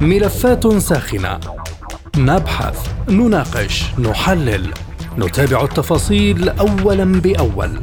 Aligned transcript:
ملفات 0.00 0.76
ساخنة. 0.76 1.40
نبحث 2.16 2.88
نناقش 3.08 3.84
نحلل. 3.98 4.72
نتابع 5.18 5.64
التفاصيل 5.64 6.48
اولا 6.48 7.04
بأول. 7.04 7.80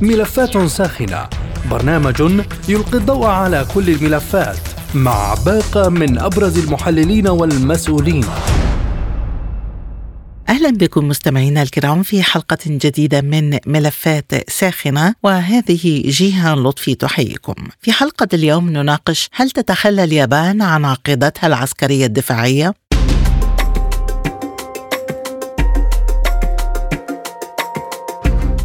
ملفات 0.00 0.58
ساخنة. 0.58 1.28
برنامج 1.70 2.22
يلقي 2.68 2.98
الضوء 2.98 3.26
على 3.26 3.66
كل 3.74 3.90
الملفات. 3.90 4.58
مع 4.94 5.34
باقة 5.46 5.88
من 5.88 6.18
أبرز 6.18 6.58
المحللين 6.58 7.28
والمسؤولين. 7.28 8.24
أهلا 10.60 10.76
بكم 10.76 11.08
مستمعينا 11.08 11.62
الكرام 11.62 12.02
في 12.02 12.22
حلقة 12.22 12.58
جديدة 12.66 13.20
من 13.20 13.58
ملفات 13.66 14.50
ساخنة 14.50 15.14
وهذه 15.22 16.02
جيهان 16.06 16.58
لطفي 16.58 16.94
تحييكم. 16.94 17.54
في 17.80 17.92
حلقة 17.92 18.28
اليوم 18.34 18.70
نناقش 18.70 19.28
هل 19.32 19.50
تتخلى 19.50 20.04
اليابان 20.04 20.62
عن 20.62 20.84
عقيدتها 20.84 21.46
العسكرية 21.46 22.06
الدفاعية؟ 22.06 22.74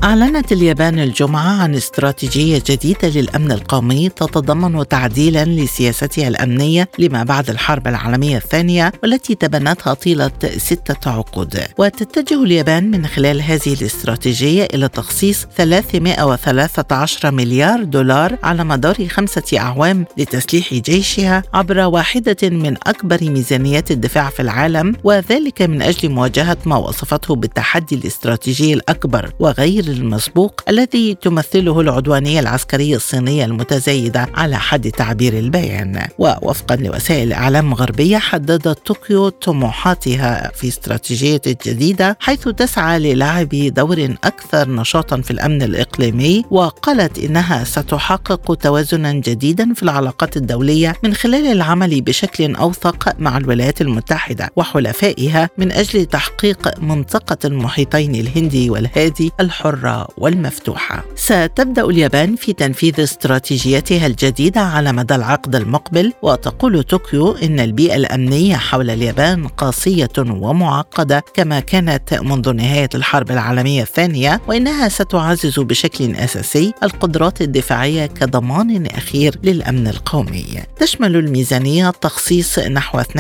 أعلنت 0.06 0.52
اليابان 0.52 1.00
الجمعة 1.00 1.62
عن 1.62 1.76
استراتيجية 1.76 2.62
جديدة 2.68 3.10
للأمن 3.10 3.52
القومي 3.52 4.10
تتضمن 4.10 4.88
تعديلا 4.88 5.46
لسياستها 5.46 6.28
الأمنية 6.28 6.90
لما 7.00 7.24
بعد 7.24 7.50
الحرب 7.50 7.88
العالمية 7.88 8.38
الثانية 8.38 8.92
والتي 9.04 9.36
تبنتها 9.36 9.94
طيلة 9.94 10.32
ستة 10.58 11.12
عقود. 11.12 11.60
وتتجه 11.78 12.44
اليابان 12.44 12.92
من 12.92 13.08
خلال 13.08 13.42
هذه 13.42 13.74
الاستراتيجية 13.74 14.68
إلى 14.74 14.88
تخصيص 14.88 15.48
313 15.58 17.32
مليار 17.32 17.84
دولار 17.84 18.38
على 18.44 18.64
مدار 18.64 19.08
خمسة 19.08 19.58
أعوام 19.58 20.06
لتسليح 20.18 20.74
جيشها 20.74 21.44
عبر 21.54 21.80
واحدة 21.80 22.50
من 22.50 22.76
أكبر 22.88 23.18
ميزانيات 23.22 23.92
الدفاع 23.92 24.30
في 24.30 24.42
العالم 24.42 24.96
وذلك 25.04 25.62
من 25.62 25.82
أجل 25.82 26.10
مواجهة 26.10 26.58
ما 26.66 26.78
وصفته 26.78 27.36
بالتحدي 27.36 27.96
الاستراتيجي 27.96 28.74
الأكبر 28.74 29.32
وغير 29.40 29.95
المسبوق 29.98 30.62
الذي 30.70 31.16
تمثله 31.22 31.82
العدوانية 31.82 32.40
العسكرية 32.40 32.96
الصينية 32.96 33.46
المتزايدة 33.46 34.28
على 34.36 34.58
حد 34.58 34.92
تعبير 34.92 35.40
البيان. 35.40 36.08
ووفقا 36.18 36.76
لوسائل 36.76 37.34
إعلام 37.34 37.74
غربية 37.74 38.18
حددت 38.18 38.68
طوكيو 38.88 39.30
طموحاتها 39.30 40.52
في 40.56 40.68
استراتيجية 40.68 41.42
جديدة 41.66 42.18
حيث 42.20 42.48
تسعى 42.48 43.00
للعب 43.00 43.50
دور 43.50 44.16
أكثر 44.24 44.70
نشاطا 44.70 45.22
في 45.22 45.32
الأمن 45.32 45.62
الإقليمي. 45.62 46.46
وقالت 46.52 47.20
إنها 47.20 47.64
ستحقق 47.64 48.56
توازنا 48.56 49.14
جديدا 49.14 49.74
في 49.74 49.84
العلاقات 49.84 50.38
الدولية 50.38 50.96
من 51.04 51.14
خلال 51.14 51.52
العمل 51.52 52.02
بشكل 52.02 52.56
أوثق 52.56 53.16
مع 53.20 53.38
الولايات 53.38 53.82
المتحدة 53.82 54.50
وحلفائها 54.56 55.50
من 55.58 55.72
أجل 55.72 56.06
تحقيق 56.06 56.80
منطقة 56.80 57.38
المحيطين 57.46 58.16
الهندي 58.16 58.70
والهادي 58.70 59.32
الحرة 59.40 59.85
الحرة 59.86 60.08
والمفتوحة. 60.18 61.04
ستبدأ 61.16 61.86
اليابان 61.86 62.36
في 62.36 62.54
تنفيذ 62.54 63.02
استراتيجيتها 63.04 64.08
الجديدة 64.08 64.62
على 64.62 64.92
مدى 64.92 65.16
العقد 65.16 65.56
المقبل 65.56 66.14
وتقول 66.22 66.84
طوكيو 66.84 67.32
إن 67.32 67.60
البيئة 67.60 67.96
الأمنية 67.96 68.56
حول 68.56 68.90
اليابان 68.90 69.48
قاسية 69.48 70.10
ومعقدة 70.18 71.24
كما 71.34 71.60
كانت 71.60 72.14
منذ 72.14 72.52
نهاية 72.54 72.90
الحرب 72.96 73.32
العالمية 73.32 73.82
الثانية 73.82 74.42
وإنها 74.48 74.90
ستعزز 74.90 75.60
بشكل 75.60 76.16
أساسي 76.16 76.74
القدرات 76.84 77.42
الدفاعية 77.42 78.06
كضمان 78.06 78.86
أخير 78.86 79.40
للأمن 79.44 79.88
القومي. 79.88 80.46
تشمل 80.80 81.16
الميزانية 81.16 81.90
تخصيص 81.90 82.60
نحو 82.60 83.00
2% 83.00 83.18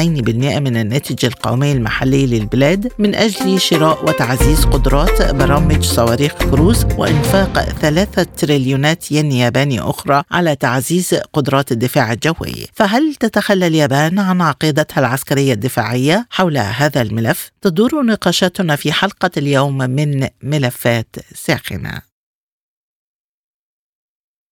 من 0.59 0.77
الناتج 0.77 1.25
القومي 1.25 1.71
المحلي 1.71 2.25
للبلاد 2.25 2.91
من 2.99 3.15
أجل 3.15 3.59
شراء 3.59 4.05
وتعزيز 4.05 4.65
قدرات 4.65 5.35
برامج 5.35 5.83
صواريخ 5.83 6.33
كروز 6.55 6.85
وإنفاق 6.97 7.59
ثلاثة 7.59 8.23
تريليونات 8.23 9.11
ين 9.11 9.31
ياباني 9.31 9.79
أخرى 9.79 10.23
على 10.31 10.55
تعزيز 10.55 11.13
قدرات 11.33 11.71
الدفاع 11.71 12.13
الجوي 12.13 12.67
فهل 12.73 13.15
تتخلى 13.15 13.67
اليابان 13.67 14.19
عن 14.19 14.41
عقيدتها 14.41 14.99
العسكرية 14.99 15.53
الدفاعية 15.53 16.27
حول 16.29 16.57
هذا 16.57 17.01
الملف؟ 17.01 17.51
تدور 17.61 18.03
نقاشاتنا 18.05 18.75
في 18.75 18.91
حلقة 18.91 19.31
اليوم 19.37 19.77
من 19.77 20.27
ملفات 20.43 21.15
ساخنة 21.33 22.14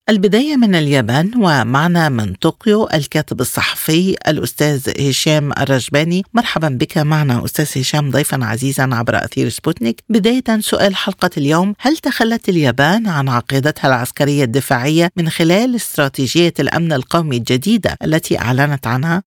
البداية 0.09 0.55
من 0.55 0.75
اليابان 0.75 1.31
ومعنا 1.35 2.09
من 2.09 2.33
طوكيو 2.33 2.87
الكاتب 2.93 3.41
الصحفي 3.41 4.15
الأستاذ 4.27 5.09
هشام 5.09 5.51
الرجباني. 5.51 6.23
مرحبا 6.33 6.69
بك. 6.69 6.97
معنا 6.97 7.45
أستاذ 7.45 7.81
هشام 7.81 8.11
ضيفا 8.11 8.45
عزيزا 8.45 8.89
عبر 8.91 9.25
أثير 9.25 9.49
سبوتنيك. 9.49 10.03
بداية 10.09 10.43
سؤال 10.59 10.95
حلقة 10.95 11.29
اليوم. 11.37 11.73
هل 11.79 11.97
تخلت 11.97 12.49
اليابان 12.49 13.07
عن 13.07 13.29
عقيدتها 13.29 13.87
العسكرية 13.87 14.43
الدفاعية 14.43 15.09
من 15.17 15.29
خلال 15.29 15.75
استراتيجية 15.75 16.53
الأمن 16.59 16.93
القومي 16.93 17.37
الجديدة 17.37 17.97
التي 18.03 18.39
أعلنت 18.39 18.87
عنها؟ 18.87 19.23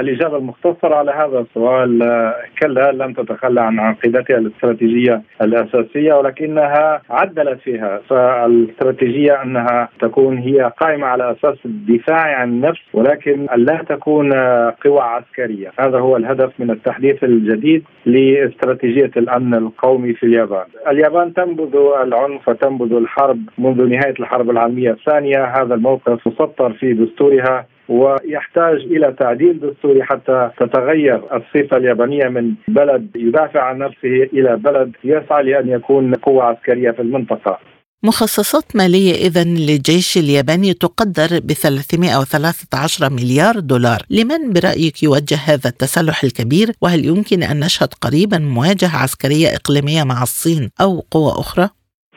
الإجابة 0.00 0.36
المختصرة 0.36 0.94
على 0.94 1.10
هذا 1.10 1.38
السؤال 1.38 1.98
كلا 2.62 2.92
لم 2.92 3.12
تتخلى 3.12 3.60
عن 3.60 3.78
عقيدتها 3.80 4.38
الاستراتيجية 4.38 5.22
الأساسية 5.42 6.14
ولكنها 6.14 7.02
عدلت 7.10 7.60
فيها. 7.60 8.00
فالاستراتيجية 8.08 9.42
أنها 9.42 9.88
تكون 10.00 10.38
هي 10.38 10.72
قائمة 10.80 11.06
على 11.06 11.30
أساس 11.30 11.58
الدفاع 11.64 12.36
عن 12.40 12.48
النفس 12.48 12.80
ولكن 12.92 13.46
لا 13.56 13.84
تكون 13.88 14.32
قوى 14.84 15.00
عسكرية. 15.00 15.72
هذا 15.80 15.98
هو 15.98 16.16
الهدف 16.16 16.52
من 16.58 16.70
التحديث 16.70 17.24
الجديد 17.24 17.84
لاستراتيجية 18.06 19.10
الأمن 19.16 19.54
القومي 19.54 20.12
في 20.12 20.26
اليابان. 20.26 20.66
اليابان 20.88 21.34
تنبذ 21.34 21.76
العنف 22.02 22.48
وتنبذ 22.48 22.92
الحرب 22.92 23.38
منذ 23.58 23.82
نهاية 23.88 24.14
الحرب 24.20 24.50
العالمية 24.50 24.90
الثانية. 24.90 25.44
هذا 25.44 25.74
الموقف 25.74 26.28
مسطر 26.28 26.72
في 26.72 26.92
دستورها. 26.92 27.66
ويحتاج 27.88 28.76
إلى 28.76 29.14
تعديل 29.18 29.60
دستوري 29.60 30.02
حتى 30.02 30.50
تتغير 30.60 31.16
الصفة 31.36 31.76
اليابانية 31.76 32.28
من 32.28 32.54
بلد 32.68 33.08
يدافع 33.16 33.62
عن 33.62 33.78
نفسه 33.78 34.22
إلى 34.32 34.56
بلد 34.56 34.92
يسعى 35.04 35.42
لأن 35.42 35.68
يكون 35.68 36.14
قوة 36.14 36.44
عسكرية 36.44 36.90
في 36.90 37.02
المنطقة. 37.02 37.58
مخصصات 38.02 38.76
مالية 38.76 39.14
إذا 39.14 39.44
للجيش 39.44 40.18
الياباني 40.18 40.74
تقدر 40.74 41.40
ب 41.40 41.52
313 41.52 43.12
مليار 43.12 43.58
دولار 43.58 44.02
لمن 44.10 44.52
برأيك 44.52 45.02
يوجه 45.02 45.36
هذا 45.46 45.68
التسلح 45.70 46.24
الكبير 46.24 46.72
وهل 46.82 47.04
يمكن 47.04 47.42
أن 47.42 47.60
نشهد 47.60 47.88
قريبا 48.00 48.38
مواجهة 48.38 48.96
عسكرية 49.02 49.48
إقليمية 49.48 50.04
مع 50.04 50.22
الصين 50.22 50.70
أو 50.80 51.04
قوى 51.10 51.30
أخرى؟ 51.30 51.68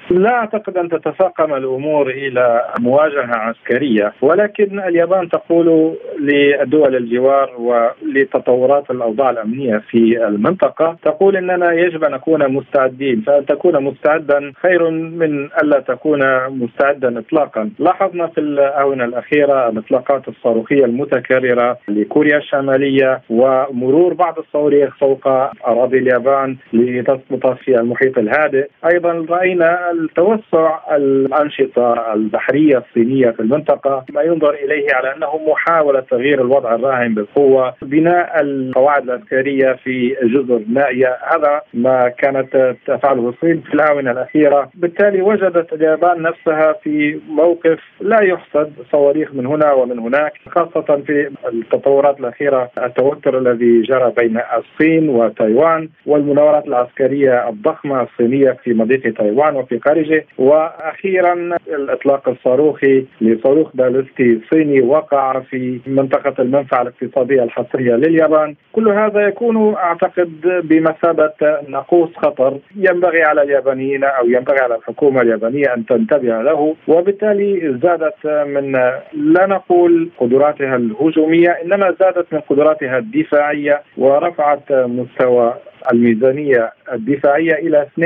لا 0.09 0.34
أعتقد 0.34 0.78
أن 0.78 0.90
تتفاقم 0.90 1.53
الأمور 1.53 2.09
إلى 2.09 2.66
مواجهة 2.80 3.36
عسكرية 3.36 4.14
ولكن 4.22 4.80
اليابان 4.80 5.30
تقول 5.30 5.97
لدول 6.20 6.96
الجوار 6.96 7.52
ولتطورات 7.59 8.92
الأوضاع 8.92 9.30
الأمنية 9.30 9.78
في 9.78 10.28
المنطقة 10.28 10.97
تقول 11.03 11.38
إننا 11.38 11.72
يجب 11.72 12.03
أن 12.03 12.12
نكون 12.12 12.47
مستعدين 12.53 13.22
فأن 13.22 13.46
تكون 13.46 13.84
مستعدا 13.84 14.52
خير 14.62 14.90
من 14.90 15.50
ألا 15.64 15.80
تكون 15.80 16.50
مستعدا 16.50 17.20
اطلاقا. 17.20 17.70
لاحظنا 17.80 18.28
في 18.28 18.40
الآونة 18.41 19.06
الأخيرة 19.06 19.70
الإطلاقات 19.70 20.28
الصاروخية 20.28 20.86
المتكررة 20.86 21.78
لكوريا 21.88 22.38
الشمالية 22.38 23.22
ومرور 23.30 24.14
بعض 24.14 24.40
الصواريخ 24.40 24.97
فوق 24.97 25.28
أراضي 25.68 25.97
اليابان 25.97 26.58
لتسقط 26.74 27.58
في 27.58 27.80
المحيط 27.80 28.18
الهادئ. 28.18 28.68
أيضا 28.94 29.26
رأينا 29.30 29.99
التوسع 30.00 30.80
الأنشطة 30.96 32.14
البحرية 32.14 32.78
الصينية 32.78 33.30
في 33.32 33.40
المنطقة 33.40 34.06
ما 34.14 34.22
ينظر 34.22 34.54
إليه 34.54 34.88
على 34.94 35.16
أنه 35.16 35.40
محاولة 35.52 36.00
تغيير 36.00 36.41
الوضع 36.41 36.76
الراهن 36.76 37.14
بالقوة 37.14 37.73
بناء 37.82 38.41
القواعد 38.41 39.03
العسكرية 39.09 39.73
في 39.84 40.16
جزر 40.23 40.62
نائية 40.73 41.18
هذا 41.34 41.62
ما 41.73 42.09
كانت 42.09 42.76
تفعله 42.88 43.29
الصين 43.29 43.62
في 43.62 43.73
الآونة 43.73 44.12
الأخيرة. 44.12 44.70
بالتالي 44.73 45.22
وجدت 45.22 45.73
اليابان 45.73 46.22
نفسها 46.22 46.73
في 46.84 47.20
موقف 47.29 47.79
لا 48.02 48.22
يحسد 48.23 48.73
صواريخ 48.91 49.34
من 49.34 49.46
هنا 49.46 49.73
ومن 49.73 50.00
هناك 50.00 50.34
خاصة 50.50 51.02
في 51.08 51.29
التطورات 51.53 52.20
الأخيرة 52.20 52.70
التوتر 52.78 53.38
الذي 53.38 53.82
جرى 53.82 54.14
بين 54.18 54.40
الصين 54.58 55.09
وتايوان 55.09 55.90
والمناورات 56.06 56.68
العسكرية 56.68 57.50
الضخمة 57.50 58.02
الصينية 58.03 58.58
في 58.64 58.73
مضيق 58.73 59.14
تايوان 59.14 59.56
وفي 59.56 59.79
خارجه. 59.90 60.26
وأخيرا 60.38 61.58
الإطلاق 61.68 62.30
الصاروخي 62.30 63.06
لصاروخ 63.22 63.70
بالستي 63.74 64.40
صيني 64.50 64.82
وقع 64.82 65.40
في 65.40 65.80
منطقة 65.88 66.34
المنفعة 66.40 66.82
الاقتصادية 66.82 67.44
الحصرية 67.44 67.96
لليابان، 67.96 68.56
كل 68.72 68.90
هذا 68.90 69.28
يكون 69.28 69.76
أعتقد 69.76 70.32
بمثابة 70.64 71.34
نقوص 71.70 72.09
خطر 72.16 72.58
ينبغي 72.76 73.24
على 73.24 73.41
اليابانيين 73.41 74.03
أو 74.03 74.26
ينبغي 74.28 74.59
على 74.59 74.76
الحكومة 74.76 75.22
اليابانية 75.22 75.74
أن 75.78 75.86
تنتبه 75.86 76.42
له. 76.42 76.76
وبالتالي 76.88 77.78
زادت 77.84 78.28
من 78.47 78.72
لا 79.14 79.46
نقول 79.47 80.09
قدراتها 80.18 80.76
الهجومية 80.76 81.50
إنما 81.50 81.96
زادت 82.00 82.34
من 82.34 82.40
قدراتها 82.40 82.97
الدفاعية 82.97 83.82
ورفعت 83.97 84.72
مستوى 84.72 85.53
الميزانية 85.93 86.73
الدفاعية 86.93 87.53
إلى 87.53 87.87
2% 87.97 87.99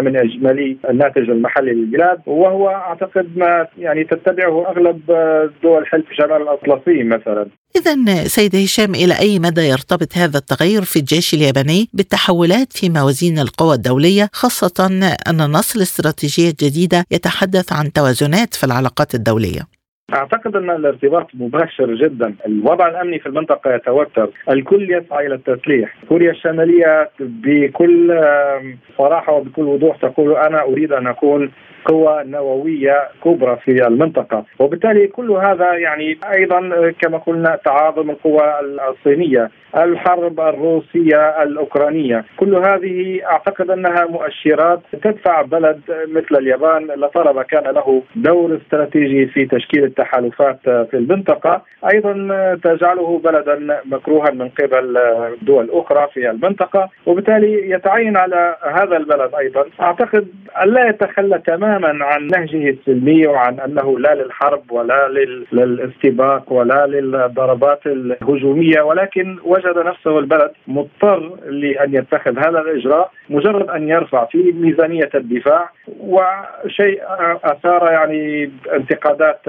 من 0.00 0.16
إجمالي 0.16 0.76
الناتج 0.90 1.30
المحلي 1.30 1.72
للبلاد 1.72 2.18
وهو 2.26 2.68
أعتقد 2.68 3.36
ما 3.36 3.66
يعني 3.78 4.04
تتبعه 4.04 4.70
أغلب 4.70 5.00
دول 5.62 5.86
حلف 5.86 6.06
شمال 6.12 6.42
الأطلسي 6.42 7.02
مثلا. 7.02 7.46
إذا 7.76 8.24
سيد 8.24 8.56
هشام 8.56 8.94
إلى 8.94 9.18
أي 9.18 9.38
مدى 9.38 9.60
يرتبط 9.60 10.16
هذا 10.16 10.38
التغير 10.38 10.82
في 10.82 10.98
الجيش 10.98 11.34
الياباني 11.34 11.88
بالتحولات 11.92 12.72
في 12.72 12.90
موازين 12.90 13.38
القوى 13.38 13.74
الدولية 13.74 14.28
خاصة 14.32 14.86
أن 15.30 15.36
نص 15.52 15.76
الاستراتيجية 15.76 16.50
الجديدة 16.50 17.04
يتحدث 17.10 17.72
عن 17.72 17.92
توازنات 17.92 18.54
في 18.54 18.64
العلاقات 18.64 19.14
الدولية؟ 19.14 19.79
أعتقد 20.14 20.56
أن 20.56 20.70
الارتباط 20.70 21.26
مباشر 21.34 21.94
جدا، 21.94 22.34
الوضع 22.46 22.88
الأمني 22.88 23.18
في 23.18 23.26
المنطقة 23.26 23.74
يتوتر، 23.74 24.30
الكل 24.50 24.92
يسعى 24.92 25.26
إلى 25.26 25.34
التسليح، 25.34 25.94
كوريا 26.08 26.30
الشمالية 26.30 27.10
بكل 27.20 28.20
صراحة 28.98 29.32
وبكل 29.32 29.62
وضوح 29.62 29.96
تقول 29.96 30.36
أنا 30.36 30.62
أريد 30.62 30.92
أن 30.92 31.06
أكون 31.06 31.50
قوة 31.84 32.22
نووية 32.22 33.08
كبرى 33.24 33.56
في 33.64 33.86
المنطقة. 33.86 34.44
وبالتالي 34.58 35.06
كل 35.06 35.30
هذا 35.30 35.74
يعني 35.74 36.18
أيضا 36.32 36.92
كما 37.00 37.18
قلنا 37.18 37.58
تعاظم 37.64 38.10
القوى 38.10 38.60
الصينية 38.90 39.50
الحرب 39.76 40.40
الروسية 40.40 41.42
الأوكرانية. 41.42 42.24
كل 42.36 42.54
هذه 42.54 43.20
أعتقد 43.24 43.70
أنها 43.70 44.04
مؤشرات 44.06 44.80
تدفع 45.02 45.42
بلد 45.42 45.80
مثل 46.08 46.36
اليابان 46.38 46.86
لطالما 46.86 47.42
كان 47.42 47.74
له 47.74 48.02
دور 48.16 48.56
استراتيجي 48.56 49.26
في 49.26 49.46
تشكيل 49.46 49.84
التحالفات 49.84 50.58
في 50.64 50.94
المنطقة. 50.94 51.62
أيضا 51.92 52.12
تجعله 52.64 53.20
بلدا 53.24 53.80
مكروها 53.84 54.30
من 54.30 54.48
قبل 54.48 54.98
دول 55.42 55.70
أخرى 55.72 56.08
في 56.14 56.30
المنطقة. 56.30 56.88
وبالتالي 57.06 57.70
يتعين 57.70 58.16
على 58.16 58.56
هذا 58.72 58.96
البلد 58.96 59.34
أيضا. 59.34 59.64
أعتقد 59.80 60.28
أن 60.62 60.68
لا 60.68 60.88
يتخلى 60.88 61.38
تماما 61.46 61.69
تماما 61.70 62.04
عن 62.04 62.26
نهجه 62.26 62.70
السلمي 62.70 63.26
وعن 63.26 63.60
أنه 63.60 63.98
لا 63.98 64.14
للحرب 64.14 64.72
ولا 64.72 65.08
للاستباق 65.52 66.52
ولا 66.52 66.86
للضربات 66.86 67.86
الهجومية 67.86 68.80
ولكن 68.82 69.38
وجد 69.44 69.78
نفسه 69.78 70.18
البلد 70.18 70.50
مضطر 70.68 71.32
لأن 71.46 71.94
يتخذ 71.94 72.38
هذا 72.38 72.60
الإجراء 72.60 73.10
مجرد 73.30 73.68
أن 73.70 73.88
يرفع 73.88 74.24
في 74.24 74.52
ميزانية 74.52 75.10
الدفاع 75.14 75.70
وشيء 76.00 77.02
آثار 77.44 77.92
يعني 77.92 78.50
انتقادات 78.74 79.40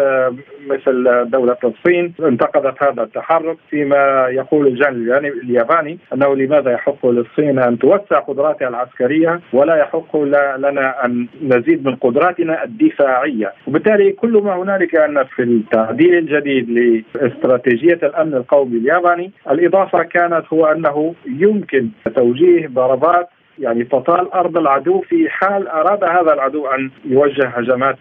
مثل 0.67 1.25
دولة 1.29 1.57
الصين 1.63 2.13
انتقدت 2.19 2.83
هذا 2.83 3.03
التحرك 3.03 3.57
فيما 3.69 4.27
يقول 4.29 4.67
الجانب 4.67 5.33
الياباني 5.43 5.99
أنه 6.13 6.35
لماذا 6.35 6.71
يحق 6.71 7.05
للصين 7.05 7.59
أن 7.59 7.79
توسع 7.79 8.19
قدراتها 8.19 8.67
العسكرية 8.67 9.39
ولا 9.53 9.75
يحق 9.75 10.17
لنا 10.57 11.05
أن 11.05 11.27
نزيد 11.43 11.85
من 11.87 11.95
قدراتنا 12.11 12.63
الدفاعية. 12.63 13.53
وبالتالي 13.67 14.11
كل 14.11 14.41
ما 14.43 14.55
هنالك 14.55 14.95
أن 14.95 15.23
في 15.23 15.43
التعديل 15.43 16.17
الجديد 16.17 16.69
لاستراتيجية 17.15 17.99
الأمن 18.03 18.33
القومي 18.33 18.77
الياباني 18.77 19.31
الإضافة 19.51 20.03
كانت 20.03 20.43
هو 20.53 20.65
أنه 20.65 21.15
يمكن 21.25 21.89
توجيه 22.15 22.67
ضربات 22.67 23.29
يعني 23.61 23.83
تطال 23.83 24.33
أرض 24.33 24.57
العدو 24.57 25.01
في 25.01 25.29
حال 25.29 25.67
أراد 25.67 26.03
هذا 26.03 26.33
العدو 26.33 26.67
أن 26.67 26.91
يوجه 27.05 27.47
هجمات 27.47 27.97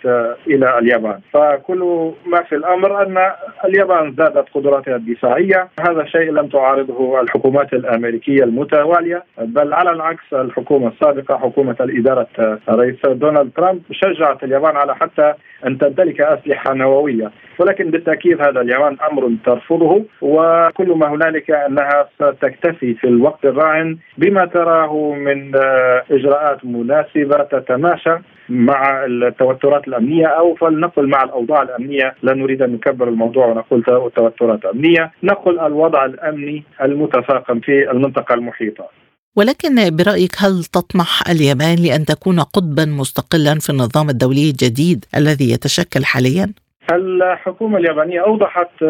إلى 0.47 0.79
اليابان، 0.79 1.21
فكل 1.33 2.13
ما 2.27 2.43
في 2.43 2.55
الأمر 2.55 3.03
أن 3.03 3.19
اليابان 3.65 4.15
زادت 4.19 4.49
قدراتها 4.55 4.97
الدفاعية، 4.97 5.69
هذا 5.81 6.05
شيء 6.05 6.33
لم 6.33 6.47
تعارضه 6.47 7.21
الحكومات 7.21 7.73
الأمريكية 7.73 8.45
المتوالية، 8.45 9.25
بل 9.39 9.73
على 9.73 9.91
العكس 9.91 10.33
الحكومة 10.33 10.89
السابقة 10.89 11.37
حكومة 11.37 11.77
الإدارة 11.81 12.27
الرئيس 12.69 12.97
دونالد 13.07 13.51
ترامب 13.57 13.83
شجعت 13.91 14.45
اليابان 14.45 14.77
على 14.77 14.95
حتى 14.95 15.35
أن 15.67 15.79
تمتلك 15.79 16.21
أسلحة 16.21 16.75
نووية، 16.75 17.31
ولكن 17.59 17.91
بالتأكيد 17.91 18.41
هذا 18.41 18.61
اليابان 18.61 18.97
أمر 19.13 19.33
ترفضه 19.45 20.05
وكل 20.23 20.89
ما 20.89 21.09
هنالك 21.09 21.51
أنها 21.51 22.09
ستكتفي 22.15 22.95
في 22.95 23.05
الوقت 23.05 23.45
الراهن 23.45 23.97
بما 24.19 24.45
تراه 24.45 25.13
من 25.13 25.50
إجراءات 26.11 26.65
مناسبة 26.65 27.43
تتماشى 27.45 28.17
مع 28.49 29.05
التوترات 29.07 29.89
الأمنية 29.89 30.27
أو 30.27 30.55
فلنقل 30.55 31.09
مع 31.09 31.23
الأوضاع 31.23 31.63
الأمنية 31.63 32.15
لا 32.23 32.35
نريد 32.35 32.63
أن 32.63 32.73
نكبر 32.73 33.09
الموضوع 33.09 33.47
ونقول 33.47 33.85
توترات 34.17 34.65
امنيه، 34.65 35.13
نقل 35.23 35.61
الوضع 35.61 36.05
الأمني 36.05 36.65
المتفاقم 36.83 37.61
في 37.61 37.91
المنطقة 37.91 38.35
المحيطة. 38.35 38.89
ولكن 39.37 39.97
برأيك 39.97 40.33
هل 40.39 40.65
تطمح 40.65 41.31
اليابان 41.31 41.77
لأن 41.79 42.05
تكون 42.05 42.41
قطبا 42.41 42.85
مستقلا 42.85 43.59
في 43.59 43.71
النظام 43.71 44.11
الدولي 44.11 44.51
الجديد 44.51 45.05
الذي 45.17 45.53
يتشكل 45.53 46.05
حاليا؟ 46.05 46.53
الحكومة 46.93 47.79
اليابانية 47.79 48.21
أوضحت 48.21 48.85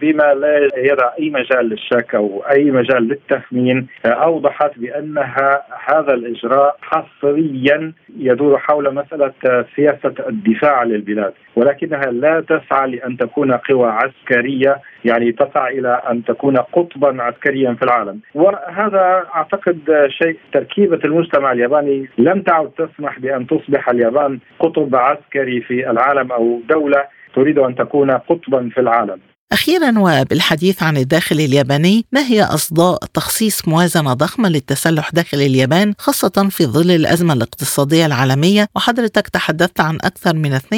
بما 0.00 0.34
لا 0.34 0.68
يدع 0.76 1.10
أي 1.20 1.30
مجال 1.30 1.68
للشك 1.68 2.14
أو 2.14 2.42
أي 2.50 2.70
مجال 2.70 3.08
للتخمين 3.08 3.86
أوضحت 4.06 4.78
بأنها 4.78 5.62
هذا 5.88 6.14
الإجراء 6.14 6.76
حصريا 6.82 7.92
يدور 8.18 8.58
حول 8.58 8.94
مسألة 8.94 9.32
سياسة 9.76 10.14
الدفاع 10.28 10.82
للبلاد 10.82 11.32
ولكنها 11.56 12.10
لا 12.10 12.40
تسعى 12.40 12.90
لأن 12.90 13.16
تكون 13.16 13.52
قوى 13.52 13.88
عسكرية 13.90 14.80
يعني 15.04 15.32
تسعى 15.32 15.78
إلى 15.78 16.02
أن 16.10 16.24
تكون 16.24 16.56
قطبا 16.56 17.22
عسكريا 17.22 17.72
في 17.74 17.82
العالم. 17.82 18.20
وهذا 18.34 19.24
أعتقد 19.34 20.06
شيء 20.08 20.36
تركيبة 20.52 21.00
المجتمع 21.04 21.52
الياباني 21.52 22.08
لم 22.18 22.42
تعد 22.42 22.70
تسمح 22.70 23.18
بأن 23.18 23.46
تصبح 23.46 23.88
اليابان 23.88 24.38
قطب 24.58 24.96
عسكري 24.96 25.60
في 25.60 25.90
العالم 25.90 26.32
أو 26.32 26.60
دولة 26.68 27.15
تريد 27.36 27.58
أن 27.58 27.74
تكون 27.74 28.10
قطبا 28.10 28.70
في 28.74 28.80
العالم. 28.80 29.20
أخيرا 29.52 29.98
وبالحديث 29.98 30.82
عن 30.82 30.96
الداخل 30.96 31.36
الياباني 31.36 32.04
ما 32.12 32.20
هي 32.20 32.42
أصداء 32.42 32.98
تخصيص 33.14 33.68
موازنة 33.68 34.12
ضخمة 34.14 34.48
للتسلح 34.48 35.10
داخل 35.10 35.36
اليابان 35.36 35.94
خاصة 35.98 36.48
في 36.50 36.66
ظل 36.66 36.90
الأزمة 36.90 37.32
الاقتصادية 37.32 38.06
العالمية 38.06 38.66
وحضرتك 38.76 39.28
تحدثت 39.28 39.80
عن 39.80 39.96
أكثر 39.96 40.36
من 40.36 40.58
2% 40.58 40.74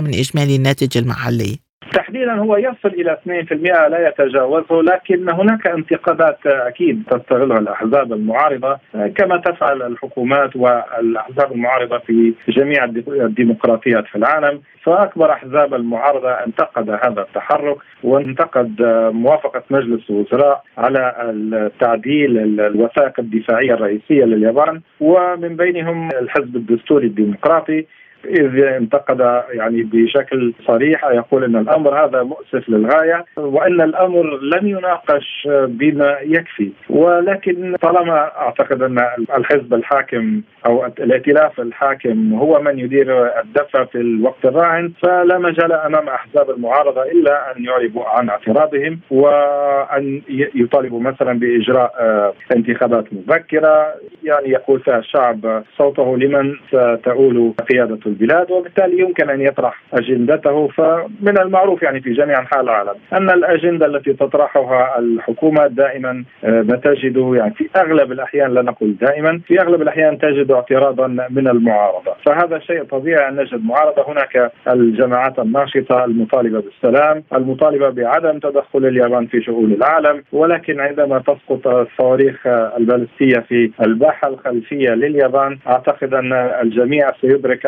من 0.00 0.14
إجمالي 0.14 0.56
الناتج 0.56 0.98
المحلي 0.98 1.58
تحديدا 1.94 2.32
هو 2.32 2.56
يصل 2.56 2.88
إلى 2.88 3.16
2% 3.50 3.88
لا 3.88 4.08
يتجاوزه 4.08 4.82
لكن 4.82 5.30
هناك 5.30 5.66
انتقادات 5.66 6.46
أكيد 6.46 7.02
تستغلها 7.10 7.58
الأحزاب 7.58 8.12
المعارضة 8.12 8.78
كما 9.16 9.36
تفعل 9.36 9.82
الحكومات 9.82 10.56
والأحزاب 10.56 11.52
المعارضة 11.52 11.98
في 11.98 12.34
جميع 12.48 12.84
الديمقراطيات 13.08 14.06
في 14.06 14.16
العالم. 14.16 14.60
فأكبر 14.82 15.32
أحزاب 15.32 15.74
المعارضة 15.74 16.30
انتقد 16.30 16.90
هذا 16.90 17.22
التحرك 17.22 17.76
وانتقد 18.02 18.82
موافقة 19.12 19.62
مجلس 19.70 20.10
الوزراء 20.10 20.62
على 20.78 21.14
التعديل 21.20 22.60
الوثائق 22.60 23.20
الدفاعية 23.20 23.74
الرئيسية 23.74 24.24
لليابان. 24.24 24.80
ومن 25.00 25.56
بينهم 25.56 26.08
الحزب 26.08 26.56
الدستوري 26.56 27.06
الديمقراطي 27.06 27.86
إذ 28.24 28.64
انتقد 28.64 29.42
يعني 29.50 29.82
بشكل 29.82 30.52
صريح 30.66 31.04
يقول 31.04 31.44
أن 31.44 31.56
الأمر 31.56 32.04
هذا 32.04 32.22
مؤسف 32.22 32.68
للغاية 32.68 33.24
وأن 33.36 33.80
الأمر 33.80 34.38
لم 34.40 34.68
يناقش 34.68 35.48
بما 35.66 36.16
يكفي. 36.22 36.70
ولكن 36.90 37.76
طالما 37.82 38.30
أعتقد 38.38 38.82
أن 38.82 38.98
الحزب 39.36 39.74
الحاكم 39.74 40.40
أو 40.66 40.86
الائتلاف 40.86 41.60
الحاكم 41.60 42.34
هو 42.34 42.60
من 42.62 42.78
يدير 42.78 43.40
الدفة 43.40 43.84
في 43.84 43.98
الوقت 43.98 44.44
الراهن 44.44 44.92
فلا 45.02 45.38
مجال 45.38 45.72
أمام 45.72 46.08
أحزاب 46.08 46.50
المعارضة 46.50 47.02
إلا 47.02 47.56
أن 47.56 47.64
يعربوا 47.64 48.04
عن 48.04 48.28
اعتراضهم 48.28 49.00
وأن 49.10 50.22
يطالبوا 50.54 51.00
مثلا 51.00 51.38
بإجراء 51.38 51.94
آه، 52.00 52.32
انتخابات 52.56 53.04
مبكرة. 53.12 53.94
يعني 54.24 54.48
يقول 54.50 54.80
فيها 54.80 54.98
الشعب 54.98 55.62
صوته 55.78 56.16
لمن 56.18 56.54
ستؤول 56.68 57.54
قيادة 57.70 57.98
البلاد 58.12 58.50
وبالتالي 58.50 58.98
يمكن 59.00 59.30
أن 59.30 59.40
يطرح 59.40 59.82
أجندته 59.94 60.68
فمن 60.68 61.38
المعروف 61.38 61.82
يعني 61.82 62.00
في 62.00 62.12
جميع 62.12 62.38
أنحاء 62.38 62.60
العالم 62.60 62.94
أن 63.12 63.30
الأجندة 63.30 63.86
التي 63.86 64.12
تطرحها 64.12 64.98
الحكومة 64.98 65.66
دائما 65.66 66.24
آه، 66.44 66.62
ما 66.62 66.76
تجد 66.76 67.16
يعني 67.16 67.54
في 67.54 67.68
أغلب 67.76 68.12
الأحيان 68.12 68.54
لا 68.54 68.62
نقول 68.62 68.96
دائما 69.00 69.40
في 69.46 69.60
أغلب 69.60 69.82
الأحيان 69.82 70.18
تجد 70.18 70.50
اعتراضا 70.50 71.06
من 71.06 71.48
المعارضة. 71.48 72.12
فهذا 72.26 72.58
شيء 72.58 72.82
طبيعي 72.82 73.28
أن 73.28 73.36
نجد 73.36 73.64
معارضة. 73.64 74.12
هناك 74.12 74.52
الجماعات 74.68 75.38
الناشطة 75.38 76.04
المطالبة 76.04 76.60
بالسلام 76.60 77.22
المطالبة 77.34 77.88
بعدم 77.88 78.38
تدخل 78.38 78.86
اليابان 78.86 79.26
في 79.26 79.42
شؤون 79.42 79.72
العالم 79.72 80.22
ولكن 80.32 80.80
عندما 80.80 81.18
تسقط 81.18 81.66
الصواريخ 81.66 82.46
البالستية 82.46 83.38
في 83.48 83.70
الباحة 83.80 84.28
الخلفية 84.28 84.90
لليابان 84.90 85.58
أعتقد 85.66 86.14
أن 86.14 86.32
الجميع 86.32 87.12
سيدرك 87.20 87.66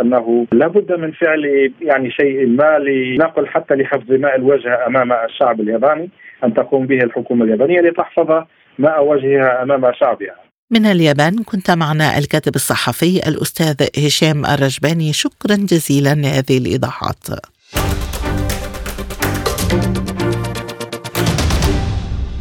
لابد 0.52 0.92
من 0.92 1.12
فعل 1.12 1.72
يعني 1.80 2.10
شيء 2.10 2.46
ما 2.46 2.78
لنقل 2.78 3.46
حتى 3.46 3.74
لحفظ 3.74 4.12
ماء 4.12 4.36
الوجه 4.36 4.86
أمام 4.86 5.12
الشعب 5.12 5.60
الياباني 5.60 6.10
أن 6.44 6.54
تقوم 6.54 6.86
به 6.86 6.98
الحكومة 6.98 7.44
اليابانية 7.44 7.80
لتحفظ 7.80 8.44
ماء 8.78 9.04
وجهها 9.04 9.62
أمام 9.62 9.92
شعبها. 9.92 10.34
من 10.70 10.86
اليابان 10.86 11.42
كنت 11.42 11.70
معنا 11.70 12.18
الكاتب 12.18 12.54
الصحفي 12.54 13.28
الأستاذ 13.28 13.88
هشام 14.06 14.46
الرجباني 14.46 15.12
شكرا 15.12 15.56
جزيلا 15.56 16.14
لهذه 16.14 16.58
الإيضاحات. 16.58 17.24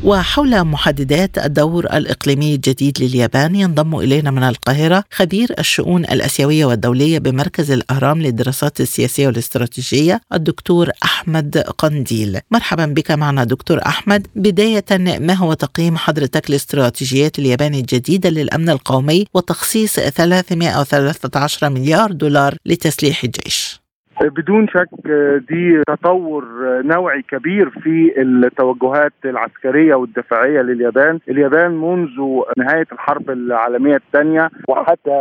وحول 0.03 0.63
محددات 0.63 1.38
الدور 1.38 1.86
الإقليمي 1.86 2.55
الجديد 2.55 3.03
لليابان 3.03 3.55
ينضم 3.55 3.95
إلينا 3.95 4.31
من 4.31 4.43
القاهرة 4.43 5.03
خبير 5.12 5.53
الشؤون 5.60 6.05
الأسيوية 6.05 6.65
والدولية 6.65 7.19
بمركز 7.19 7.72
الأهرام 7.72 8.22
للدراسات 8.22 8.81
السياسية 8.81 9.27
والاستراتيجية 9.27 10.22
الدكتور 10.33 10.89
أحمد 11.03 11.57
قنديل. 11.57 12.39
مرحبا 12.51 12.86
بك 12.86 13.12
معنا 13.12 13.43
دكتور 13.43 13.79
أحمد. 13.86 14.27
بداية 14.36 14.86
ما 15.19 15.33
هو 15.33 15.53
تقييم 15.53 15.98
حضرتك 15.98 16.51
لاستراتيجيات 16.51 17.39
اليابان 17.39 17.74
الجديدة 17.74 18.29
للأمن 18.29 18.69
القومي 18.69 19.25
وتخصيص 19.33 19.93
313 19.95 21.69
مليار 21.69 22.12
دولار 22.12 22.55
لتسليح 22.65 23.24
الجيش؟ 23.24 23.83
بدون 24.24 24.68
شك 24.68 25.08
دي 25.50 25.84
تطور 25.88 26.46
نوعي 26.82 27.22
كبير 27.22 27.70
في 27.70 28.22
التوجهات 28.22 29.13
العسكرية 29.25 29.96
والدفاعية 29.96 30.62
لليابان، 30.62 31.20
اليابان 31.30 31.72
منذ 31.72 32.42
نهاية 32.58 32.86
الحرب 32.92 33.30
العالمية 33.30 33.96
الثانية 33.96 34.50
وحتى 34.70 35.12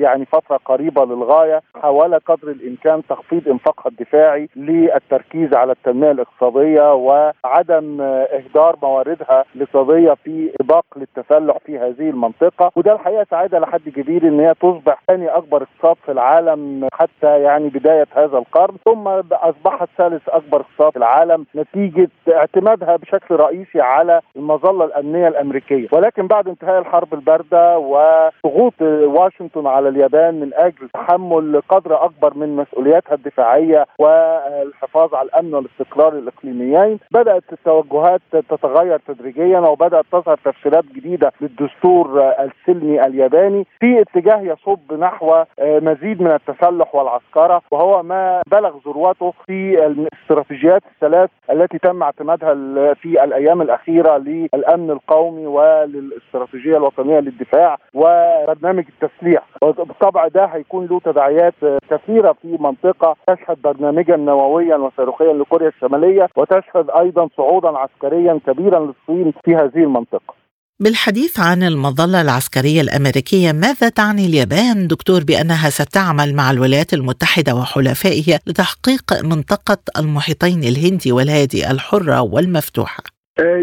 يعني 0.00 0.24
فترة 0.24 0.56
قريبة 0.64 1.04
للغاية 1.04 1.60
حاول 1.82 2.18
قدر 2.18 2.48
الإمكان 2.48 3.02
تخفيض 3.08 3.48
انفاقها 3.48 3.90
الدفاعي 3.90 4.48
للتركيز 4.56 5.54
على 5.54 5.72
التنمية 5.72 6.10
الاقتصادية 6.10 6.94
وعدم 6.94 8.00
إهدار 8.00 8.76
مواردها 8.82 9.44
الاقتصادية 9.56 10.14
في 10.24 10.50
سباق 10.62 10.84
للتسلح 10.96 11.58
في 11.66 11.78
هذه 11.78 12.10
المنطقة، 12.10 12.70
وده 12.76 12.92
الحقيقة 12.92 13.26
ساعدها 13.30 13.60
لحد 13.60 13.88
كبير 13.88 14.28
إن 14.28 14.40
هي 14.40 14.54
تصبح 14.54 15.02
ثاني 15.08 15.28
أكبر 15.28 15.62
اقتصاد 15.62 15.96
في 16.06 16.12
العالم 16.12 16.88
حتى 16.92 17.40
يعني 17.42 17.68
بداية 17.68 18.06
هذا 18.16 18.38
القرن 18.46 18.74
ثم 18.84 19.08
اصبحت 19.32 19.88
ثالث 19.98 20.28
أكبر 20.28 20.60
اقتصاد 20.60 20.90
في 20.92 20.96
العالم 20.98 21.46
نتيجة 21.56 22.08
اعتمادها 22.34 22.96
بشكل 22.96 23.34
رئيسي 23.36 23.80
على 23.80 24.20
المظلة 24.36 24.84
الأمنية 24.84 25.28
الأمريكية. 25.28 25.88
ولكن 25.92 26.26
بعد 26.26 26.48
انتهاء 26.48 26.78
الحرب 26.78 27.14
الباردة 27.14 27.78
وضغوط 27.78 28.74
واشنطن 28.82 29.66
على 29.66 29.88
اليابان 29.88 30.40
من 30.40 30.50
أجل 30.54 30.88
تحمل 30.94 31.62
قدر 31.68 32.04
أكبر 32.04 32.34
من 32.34 32.56
مسؤولياتها 32.56 33.14
الدفاعية 33.14 33.86
والحفاظ 33.98 35.14
على 35.14 35.28
الأمن 35.28 35.54
والاستقرار 35.54 36.12
الإقليميين 36.12 36.98
بدأت 37.10 37.42
التوجهات 37.52 38.20
تتغير 38.32 38.98
تدريجيا 39.08 39.58
وبدأت 39.58 40.04
تظهر 40.12 40.38
تفسيرات 40.44 40.84
جديدة 40.84 41.32
للدستور 41.40 42.32
السلمي 42.40 43.06
الياباني 43.06 43.66
في 43.80 44.00
اتجاه 44.00 44.40
يصب 44.40 44.92
نحو 44.98 45.44
مزيد 45.60 46.22
من 46.22 46.30
التسلح 46.30 46.94
والعسكرة 46.94 47.62
وهو 47.70 48.02
ما 48.02 48.33
بلغ 48.46 48.76
ذروته 48.86 49.32
في 49.46 49.86
الاستراتيجيات 49.86 50.82
الثلاث 50.94 51.30
التي 51.50 51.78
تم 51.78 52.02
اعتمادها 52.02 52.54
في 52.94 53.24
الأيام 53.24 53.62
الأخيرة 53.62 54.16
للأمن 54.16 54.90
القومي 54.90 55.46
وللاستراتيجية 55.46 56.76
الوطنية 56.76 57.20
للدفاع 57.20 57.76
وبرنامج 57.94 58.84
التسليح. 58.88 59.42
وبالطبع 59.62 60.28
ده 60.28 60.44
هيكون 60.44 60.86
له 60.86 61.00
تداعيات 61.00 61.54
كثيرة 61.90 62.32
في 62.42 62.56
منطقة 62.60 63.16
تشهد 63.26 63.62
برنامجا 63.62 64.16
نوويا 64.16 64.76
وصاروخيا 64.76 65.32
لكوريا 65.32 65.68
الشمالية 65.68 66.28
وتشهد 66.36 66.90
أيضا 66.90 67.28
صعودا 67.36 67.78
عسكريا 67.78 68.40
كبيرا 68.46 68.78
للصين 68.80 69.32
في 69.44 69.54
هذه 69.56 69.78
المنطقة. 69.84 70.43
بالحديث 70.80 71.40
عن 71.40 71.62
المظلة 71.62 72.20
العسكرية 72.20 72.80
الأمريكية 72.80 73.52
ماذا 73.52 73.88
تعني 73.88 74.26
اليابان 74.26 74.86
دكتور 74.86 75.20
بأنها 75.28 75.70
ستعمل 75.70 76.34
مع 76.36 76.50
الولايات 76.50 76.94
المتحدة 76.94 77.54
وحلفائها 77.54 78.38
لتحقيق 78.46 79.06
منطقة 79.24 79.78
المحيطين 79.98 80.60
الهندي 80.70 81.12
والهادي 81.12 81.70
الحرة 81.70 82.20
والمفتوحة؟ 82.22 83.02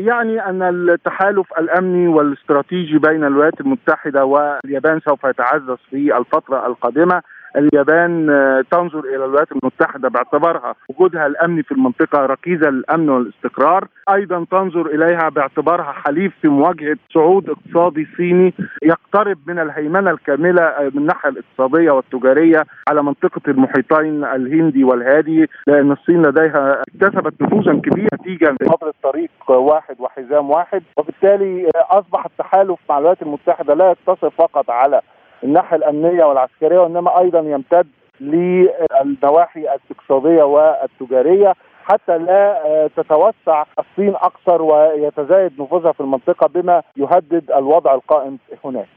يعني 0.07 0.45
أن 0.49 0.61
التحالف 0.89 1.47
الأمني 1.59 2.07
والاستراتيجي 2.07 2.97
بين 2.97 3.23
الولايات 3.23 3.61
المتحدة 3.61 4.25
واليابان 4.25 4.99
سوف 5.09 5.23
يتعزز 5.23 5.77
في 5.89 6.17
الفترة 6.17 6.67
القادمة 6.67 7.21
اليابان 7.55 8.27
تنظر 8.71 8.99
إلى 8.99 9.15
الولايات 9.15 9.51
المتحدة 9.51 10.09
باعتبارها 10.09 10.75
وجودها 10.89 11.27
الأمني 11.27 11.63
في 11.63 11.71
المنطقة 11.71 12.25
ركيزة 12.25 12.69
للأمن 12.69 13.09
والاستقرار، 13.09 13.87
أيضا 14.13 14.45
تنظر 14.51 14.85
إليها 14.85 15.29
باعتبارها 15.29 15.91
حليف 15.91 16.33
في 16.41 16.47
مواجهة 16.47 16.97
صعود 17.13 17.49
اقتصادي 17.49 18.07
صيني 18.17 18.53
يقترب 18.83 19.37
من 19.47 19.59
الهيمنة 19.59 20.11
الكاملة 20.11 20.73
من 20.79 21.01
الناحية 21.01 21.29
الاقتصادية 21.29 21.91
والتجارية 21.91 22.65
على 22.89 23.03
منطقة 23.03 23.41
المحيطين 23.47 24.23
الهندي 24.23 24.83
والهادي 24.83 25.49
لأن 25.67 25.91
الصين 25.91 26.21
لديها 26.21 26.81
اكتسبت 26.81 27.41
نفوذا 27.41 27.73
كبيرا 27.73 28.07
نتيجة 28.13 28.55
لفتره 28.61 28.93
طريق 29.03 29.29
واحد 29.49 29.95
وحزام 29.99 30.49
واحد 30.49 30.83
وبالتالي 30.97 31.69
اصبح 31.75 32.25
التحالف 32.25 32.79
مع 32.89 32.97
الولايات 32.97 33.21
المتحدة 33.21 33.73
لا 33.73 33.89
يقتصر 33.89 34.29
فقط 34.29 34.69
على 34.69 35.01
الناحية 35.43 35.77
الأمنية 35.77 36.23
والعسكرية 36.23 36.79
وإنما 36.79 37.19
أيضا 37.19 37.39
يمتد 37.39 37.87
للنواحي 38.19 39.59
الاقتصاديه 39.59 40.43
والتجارية 40.43 41.53
حتى 41.83 42.17
لا 42.17 42.89
تتوسع 42.97 43.65
الصين 43.79 44.15
أكثر 44.15 44.61
ويتزايد 44.61 45.61
نفوذها 45.61 45.91
في 45.91 45.99
المنطقة 45.99 46.47
بما 46.47 46.83
يهدد 46.97 47.51
الوضع 47.51 47.93
القائم 47.95 48.37
هناك. 48.65 48.87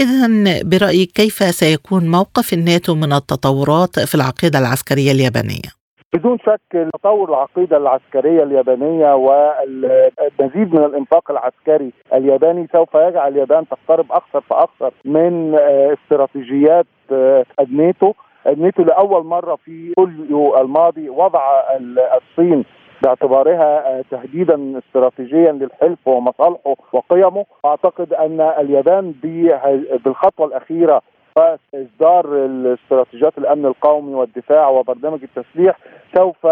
إذا 0.00 0.28
برأيك 0.64 1.10
كيف 1.10 1.34
سيكون 1.34 2.10
موقف 2.10 2.52
الناتو 2.52 2.94
من 2.94 3.12
التطورات 3.12 4.00
في 4.00 4.14
العقيدة 4.14 4.58
العسكرية 4.58 5.12
اليابانية؟ 5.12 5.81
بدون 6.14 6.38
شك 6.38 6.90
تطور 6.94 7.28
العقيدة 7.28 7.76
العسكرية 7.76 8.42
اليابانية 8.42 9.14
والمزيد 9.14 10.74
من 10.74 10.84
الإنفاق 10.84 11.30
العسكري 11.30 11.92
الياباني 12.12 12.68
سوف 12.72 12.94
يجعل 12.94 13.32
اليابان 13.32 13.64
تقترب 13.68 14.12
أكثر 14.12 14.40
فأكثر 14.40 14.92
من 15.04 15.54
استراتيجيات 15.92 16.86
الناتو 17.60 18.12
الناتو 18.46 18.82
لأول 18.82 19.24
مرة 19.24 19.54
في 19.64 19.94
يوليو 19.98 20.60
الماضي 20.60 21.08
وضع 21.08 21.62
الصين 22.16 22.64
باعتبارها 23.02 24.02
تهديدا 24.10 24.78
استراتيجيا 24.78 25.52
للحلف 25.52 26.08
ومصالحه 26.08 26.74
وقيمه. 26.92 27.44
أعتقد 27.64 28.12
أن 28.12 28.40
اليابان 28.40 29.14
بالخطوة 30.04 30.46
الأخيرة 30.46 31.02
واصدار 31.36 32.44
الاستراتيجيات 32.44 33.38
الأمن 33.38 33.66
القومي 33.66 34.14
والدفاع 34.14 34.68
وبرنامج 34.68 35.20
التسليح 35.22 35.78
سوف 36.16 36.46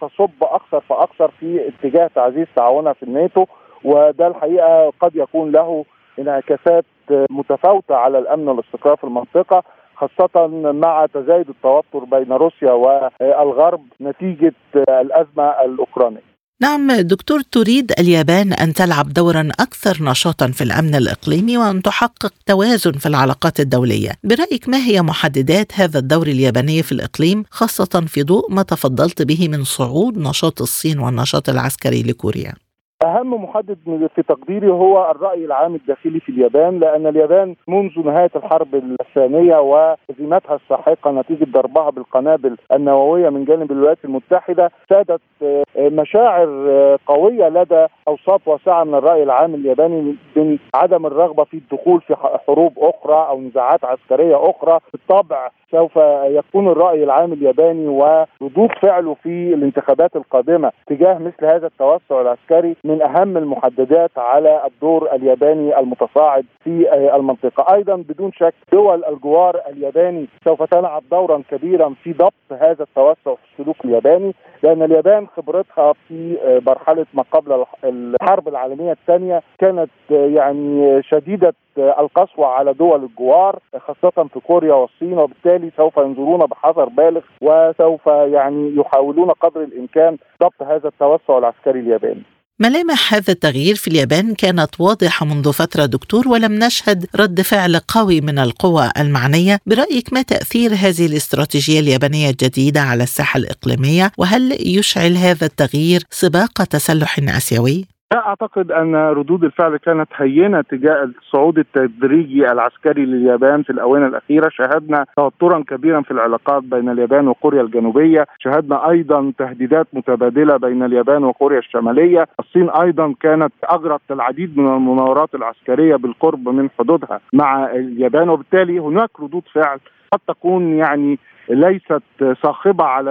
تصب 0.00 0.42
أكثر 0.42 0.80
فأكثر 0.80 1.30
في 1.40 1.68
اتجاه 1.68 2.10
تعزيز 2.14 2.46
تعاونها 2.56 2.92
في 2.92 3.02
الناتو 3.02 3.44
وده 3.84 4.26
الحقيقة 4.26 4.92
قد 5.00 5.16
يكون 5.16 5.52
له 5.52 5.84
انعكاسات 6.18 6.84
متفاوتة 7.30 7.94
على 7.96 8.18
الأمن 8.18 8.48
والاستقرار 8.48 8.96
في 8.96 9.04
المنطقة 9.04 9.62
خاصة 9.96 10.46
مع 10.72 11.06
تزايد 11.06 11.48
التوتر 11.48 11.98
بين 12.04 12.32
روسيا 12.32 12.72
والغرب 12.72 13.82
نتيجة 14.00 14.54
الأزمة 14.76 15.44
الأوكرانية. 15.64 16.33
نعم 16.60 16.92
دكتور 16.92 17.40
تريد 17.40 17.92
اليابان 17.98 18.52
أن 18.52 18.74
تلعب 18.74 19.12
دورا 19.12 19.48
أكثر 19.60 20.02
نشاطا 20.02 20.50
في 20.50 20.64
الأمن 20.64 20.94
الإقليمي 20.94 21.58
وأن 21.58 21.82
تحقق 21.82 22.32
توازن 22.46 22.92
في 22.92 23.06
العلاقات 23.06 23.60
الدولية، 23.60 24.12
برأيك 24.24 24.68
ما 24.68 24.78
هي 24.78 25.02
محددات 25.02 25.72
هذا 25.74 25.98
الدور 25.98 26.26
الياباني 26.26 26.82
في 26.82 26.92
الإقليم 26.92 27.44
خاصة 27.50 28.04
في 28.06 28.22
ضوء 28.22 28.52
ما 28.52 28.62
تفضلت 28.62 29.22
به 29.22 29.48
من 29.48 29.64
صعود 29.64 30.18
نشاط 30.18 30.62
الصين 30.62 30.98
والنشاط 30.98 31.48
العسكري 31.48 32.02
لكوريا؟ 32.02 32.54
أهم 33.02 33.44
محدد 33.44 34.08
في 34.16 34.22
تقديري 34.22 34.68
هو 34.70 35.10
الرأي 35.10 35.44
العام 35.44 35.74
الداخلي 35.74 36.20
في 36.20 36.28
اليابان 36.28 36.78
لأن 36.78 37.06
اليابان 37.06 37.54
منذ 37.68 37.90
نهاية 38.04 38.30
الحرب 38.36 38.74
الثانية 38.74 39.56
وهزيمتها 39.56 40.54
الساحقة 40.54 41.10
نتيجة 41.10 41.44
ضربها 41.44 41.90
بالقنابل 41.90 42.56
النووية 42.72 43.28
من 43.28 43.44
جانب 43.44 43.72
الولايات 43.72 43.98
المتحدة 44.04 44.70
سادت 44.90 45.20
آه، 45.42 45.64
مشاعر 45.78 46.48
آه، 46.68 46.98
قوية 47.06 47.48
لدى 47.48 47.86
أوساط 48.08 48.40
واسعة 48.46 48.84
من 48.84 48.94
الرأي 48.94 49.22
العام 49.22 49.54
الياباني 49.54 50.16
من 50.36 50.58
عدم 50.74 51.06
الرغبة 51.06 51.44
في 51.44 51.56
الدخول 51.56 52.00
في 52.00 52.16
حروب 52.46 52.72
أخرى 52.78 53.28
أو 53.28 53.40
نزاعات 53.40 53.84
عسكرية 53.84 54.50
أخرى. 54.50 54.78
بالطبع 54.92 55.50
سوف 55.70 55.96
يكون 56.24 56.68
الرأي 56.68 57.04
العام 57.04 57.32
الياباني 57.32 57.88
وردود 57.88 58.70
فعله 58.82 59.14
في 59.14 59.54
الانتخابات 59.54 60.16
القادمة 60.16 60.72
تجاه 60.86 61.18
مثل 61.18 61.46
هذا 61.46 61.66
التوسع 61.66 62.20
العسكري 62.20 62.76
من 62.84 63.02
أهم 63.02 63.36
المحددات 63.36 64.10
على 64.16 64.62
الدور 64.66 65.14
الياباني 65.14 65.78
المتصاعد 65.78 66.44
في 66.64 66.94
المنطقة، 67.14 67.74
أيضا 67.74 67.96
بدون 67.96 68.32
شك 68.32 68.54
دول 68.72 69.04
الجوار 69.04 69.60
الياباني 69.68 70.26
سوف 70.44 70.62
تلعب 70.62 71.02
دورا 71.10 71.42
كبيرا 71.50 71.94
في 72.02 72.12
ضبط 72.12 72.32
هذا 72.52 72.82
التوسع 72.82 73.34
في 73.34 73.40
السلوك 73.52 73.84
الياباني 73.84 74.34
لأن 74.62 74.82
اليابان 74.82 75.26
خبرتها 75.36 75.92
في 75.92 76.36
مرحلة 76.66 77.06
ما 77.14 77.24
قبل 77.32 77.52
الحرب 77.94 78.48
العالمية 78.48 78.92
الثانية 78.92 79.42
كانت 79.58 79.90
يعني 80.10 81.02
شديدة 81.02 81.54
القسوة 81.78 82.46
على 82.46 82.72
دول 82.72 83.04
الجوار 83.04 83.58
خاصة 83.78 84.28
في 84.28 84.40
كوريا 84.40 84.74
والصين 84.74 85.18
وبالتالي 85.18 85.70
سوف 85.76 85.96
ينظرون 85.96 86.38
بحذر 86.46 86.88
بالغ 86.88 87.22
وسوف 87.40 88.06
يعني 88.06 88.76
يحاولون 88.76 89.30
قدر 89.30 89.60
الإمكان 89.62 90.16
ضبط 90.42 90.62
هذا 90.62 90.88
التوسع 90.88 91.38
العسكري 91.38 91.80
الياباني. 91.80 92.22
ملامح 92.60 93.14
هذا 93.14 93.32
التغيير 93.32 93.74
في 93.74 93.88
اليابان 93.88 94.34
كانت 94.34 94.70
واضحة 94.78 95.26
منذ 95.26 95.52
فترة 95.52 95.86
دكتور 95.86 96.28
ولم 96.28 96.52
نشهد 96.52 97.06
رد 97.16 97.40
فعل 97.40 97.78
قوي 97.78 98.20
من 98.20 98.38
القوى 98.38 98.90
المعنية 98.98 99.58
برأيك 99.66 100.12
ما 100.12 100.22
تأثير 100.22 100.74
هذه 100.74 101.06
الاستراتيجية 101.06 101.80
اليابانية 101.80 102.30
الجديدة 102.30 102.80
على 102.80 103.04
الساحة 103.04 103.38
الإقليمية 103.38 104.12
وهل 104.18 104.68
يشعل 104.76 105.16
هذا 105.16 105.46
التغيير 105.46 106.02
سباق 106.10 106.64
تسلح 106.64 107.18
آسيوي؟ 107.18 107.93
أعتقد 108.18 108.72
أن 108.72 108.96
ردود 108.96 109.44
الفعل 109.44 109.76
كانت 109.76 110.08
هينة 110.16 110.60
تجاه 110.60 111.04
الصعود 111.04 111.58
التدريجي 111.58 112.52
العسكري 112.52 113.04
لليابان 113.04 113.62
في 113.62 113.70
الآونة 113.70 114.06
الأخيرة، 114.06 114.48
شاهدنا 114.48 115.06
توترا 115.16 115.64
كبيرا 115.68 116.00
في 116.00 116.10
العلاقات 116.10 116.62
بين 116.62 116.88
اليابان 116.88 117.28
وكوريا 117.28 117.62
الجنوبية، 117.62 118.26
شاهدنا 118.38 118.90
أيضا 118.90 119.32
تهديدات 119.38 119.86
متبادلة 119.92 120.56
بين 120.56 120.82
اليابان 120.82 121.24
وكوريا 121.24 121.58
الشمالية، 121.58 122.28
الصين 122.40 122.70
أيضا 122.70 123.14
كانت 123.20 123.52
اجرت 123.64 124.00
العديد 124.10 124.58
من 124.58 124.66
المناورات 124.66 125.34
العسكرية 125.34 125.96
بالقرب 125.96 126.48
من 126.48 126.68
حدودها 126.78 127.20
مع 127.32 127.70
اليابان 127.70 128.28
وبالتالي 128.28 128.78
هناك 128.78 129.10
ردود 129.20 129.42
فعل 129.52 129.78
قد 130.14 130.20
تكون 130.34 130.78
يعني 130.78 131.18
ليست 131.48 132.02
صاخبة 132.42 132.84
على 132.84 133.10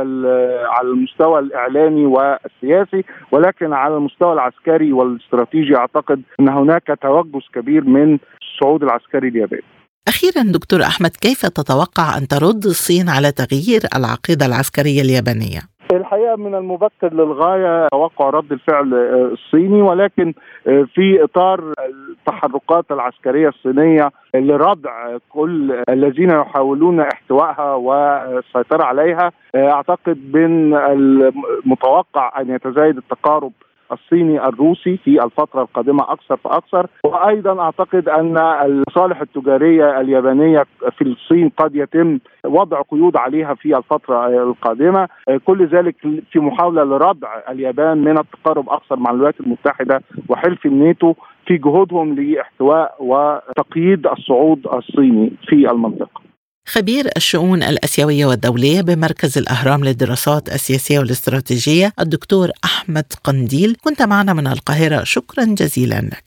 على 0.69 0.88
المستوى 0.88 1.39
الإعلامي 1.39 2.05
والسياسي 2.05 3.03
ولكن 3.31 3.74
على 3.74 3.98
المستوى 3.98 4.33
العسكري 4.33 4.93
والاستراتيجي 4.93 5.75
أعتقد 5.77 6.22
إن 6.39 6.50
هناك 6.50 6.98
توجس 7.01 7.48
كبير 7.53 7.83
من 7.83 8.19
الصعود 8.41 8.83
العسكري 8.83 9.27
الياباني. 9.27 9.63
أخيرا 10.07 10.51
دكتور 10.51 10.83
أحمد 10.83 11.10
كيف 11.22 11.45
تتوقع 11.45 12.17
أن 12.17 12.27
ترد 12.27 12.65
الصين 12.65 13.10
على 13.10 13.31
تغيير 13.31 13.81
العقيدة 13.95 14.45
العسكرية 14.45 15.01
اليابانية؟ 15.01 15.62
الحقيقة 15.92 16.36
من 16.36 16.56
المبكر 16.56 17.13
للغاية 17.13 17.88
توقع 17.88 18.30
رد 18.30 18.52
الفعل 18.52 18.94
الصيني 18.94 19.82
ولكن 19.82 20.34
في 20.63 21.24
إطار 21.24 21.74
التحركات 22.10 22.86
العسكرية 22.92 23.48
الصينية 23.48 24.10
لردع 24.36 25.18
كل 25.30 25.84
الذين 25.90 26.30
يحاولون 26.30 27.00
احتوائها 27.00 27.75
والسيطرة 27.75 28.84
عليها 28.84 29.32
أعتقد 29.56 30.18
من 30.34 30.74
المتوقع 30.75 32.42
أن 32.42 32.50
يتزايد 32.50 32.98
التقارب 32.98 33.52
الصيني 33.93 34.47
الروسي 34.47 34.97
في 34.97 35.23
الفترة 35.23 35.62
القادمة 35.62 36.03
أكثر 36.03 36.38
فأكثر. 36.38 36.88
وأيضا 37.05 37.62
أعتقد 37.62 38.09
أن 38.09 38.38
المصالح 38.38 39.21
التجارية 39.21 40.00
اليابانية 40.01 40.65
في 40.97 41.01
الصين 41.01 41.50
قد 41.57 41.75
يتم 41.75 42.19
وضع 42.45 42.81
قيود 42.81 43.17
عليها 43.17 43.53
في 43.53 43.77
الفترة 43.77 44.27
القادمة. 44.27 45.07
كل 45.45 45.65
ذلك 45.65 45.95
في 46.31 46.39
محاولة 46.39 46.83
لردع 46.83 47.27
اليابان 47.50 47.97
من 47.97 48.17
التقارب 48.17 48.69
أكثر 48.69 48.95
مع 48.95 49.12
الولايات 49.12 49.39
المتحدة 49.39 50.01
وحلف 50.29 50.65
الناتو 50.65 51.13
في 51.45 51.57
جهودهم 51.57 52.15
لإحتواء 52.15 52.95
وتقييد 53.00 54.07
الصعود 54.07 54.67
الصيني 54.67 55.31
في 55.47 55.71
المنطقة. 55.71 56.33
خبير 56.65 57.10
الشؤون 57.17 57.63
الأسيوية 57.63 58.25
والدولية 58.25 58.82
بمركز 58.82 59.38
الأهرام 59.38 59.84
للدراسات 59.84 60.53
السياسية 60.53 61.00
والاستراتيجية 61.00 61.93
الدكتور 62.00 62.51
أحمد 62.65 63.05
قنديل 63.24 63.77
كنت 63.84 64.01
معنا 64.01 64.34
من 64.34 64.48
القاهرة. 64.48 65.03
شكرا 65.03 65.46
جزيلا 65.46 66.01
لك. 66.01 66.24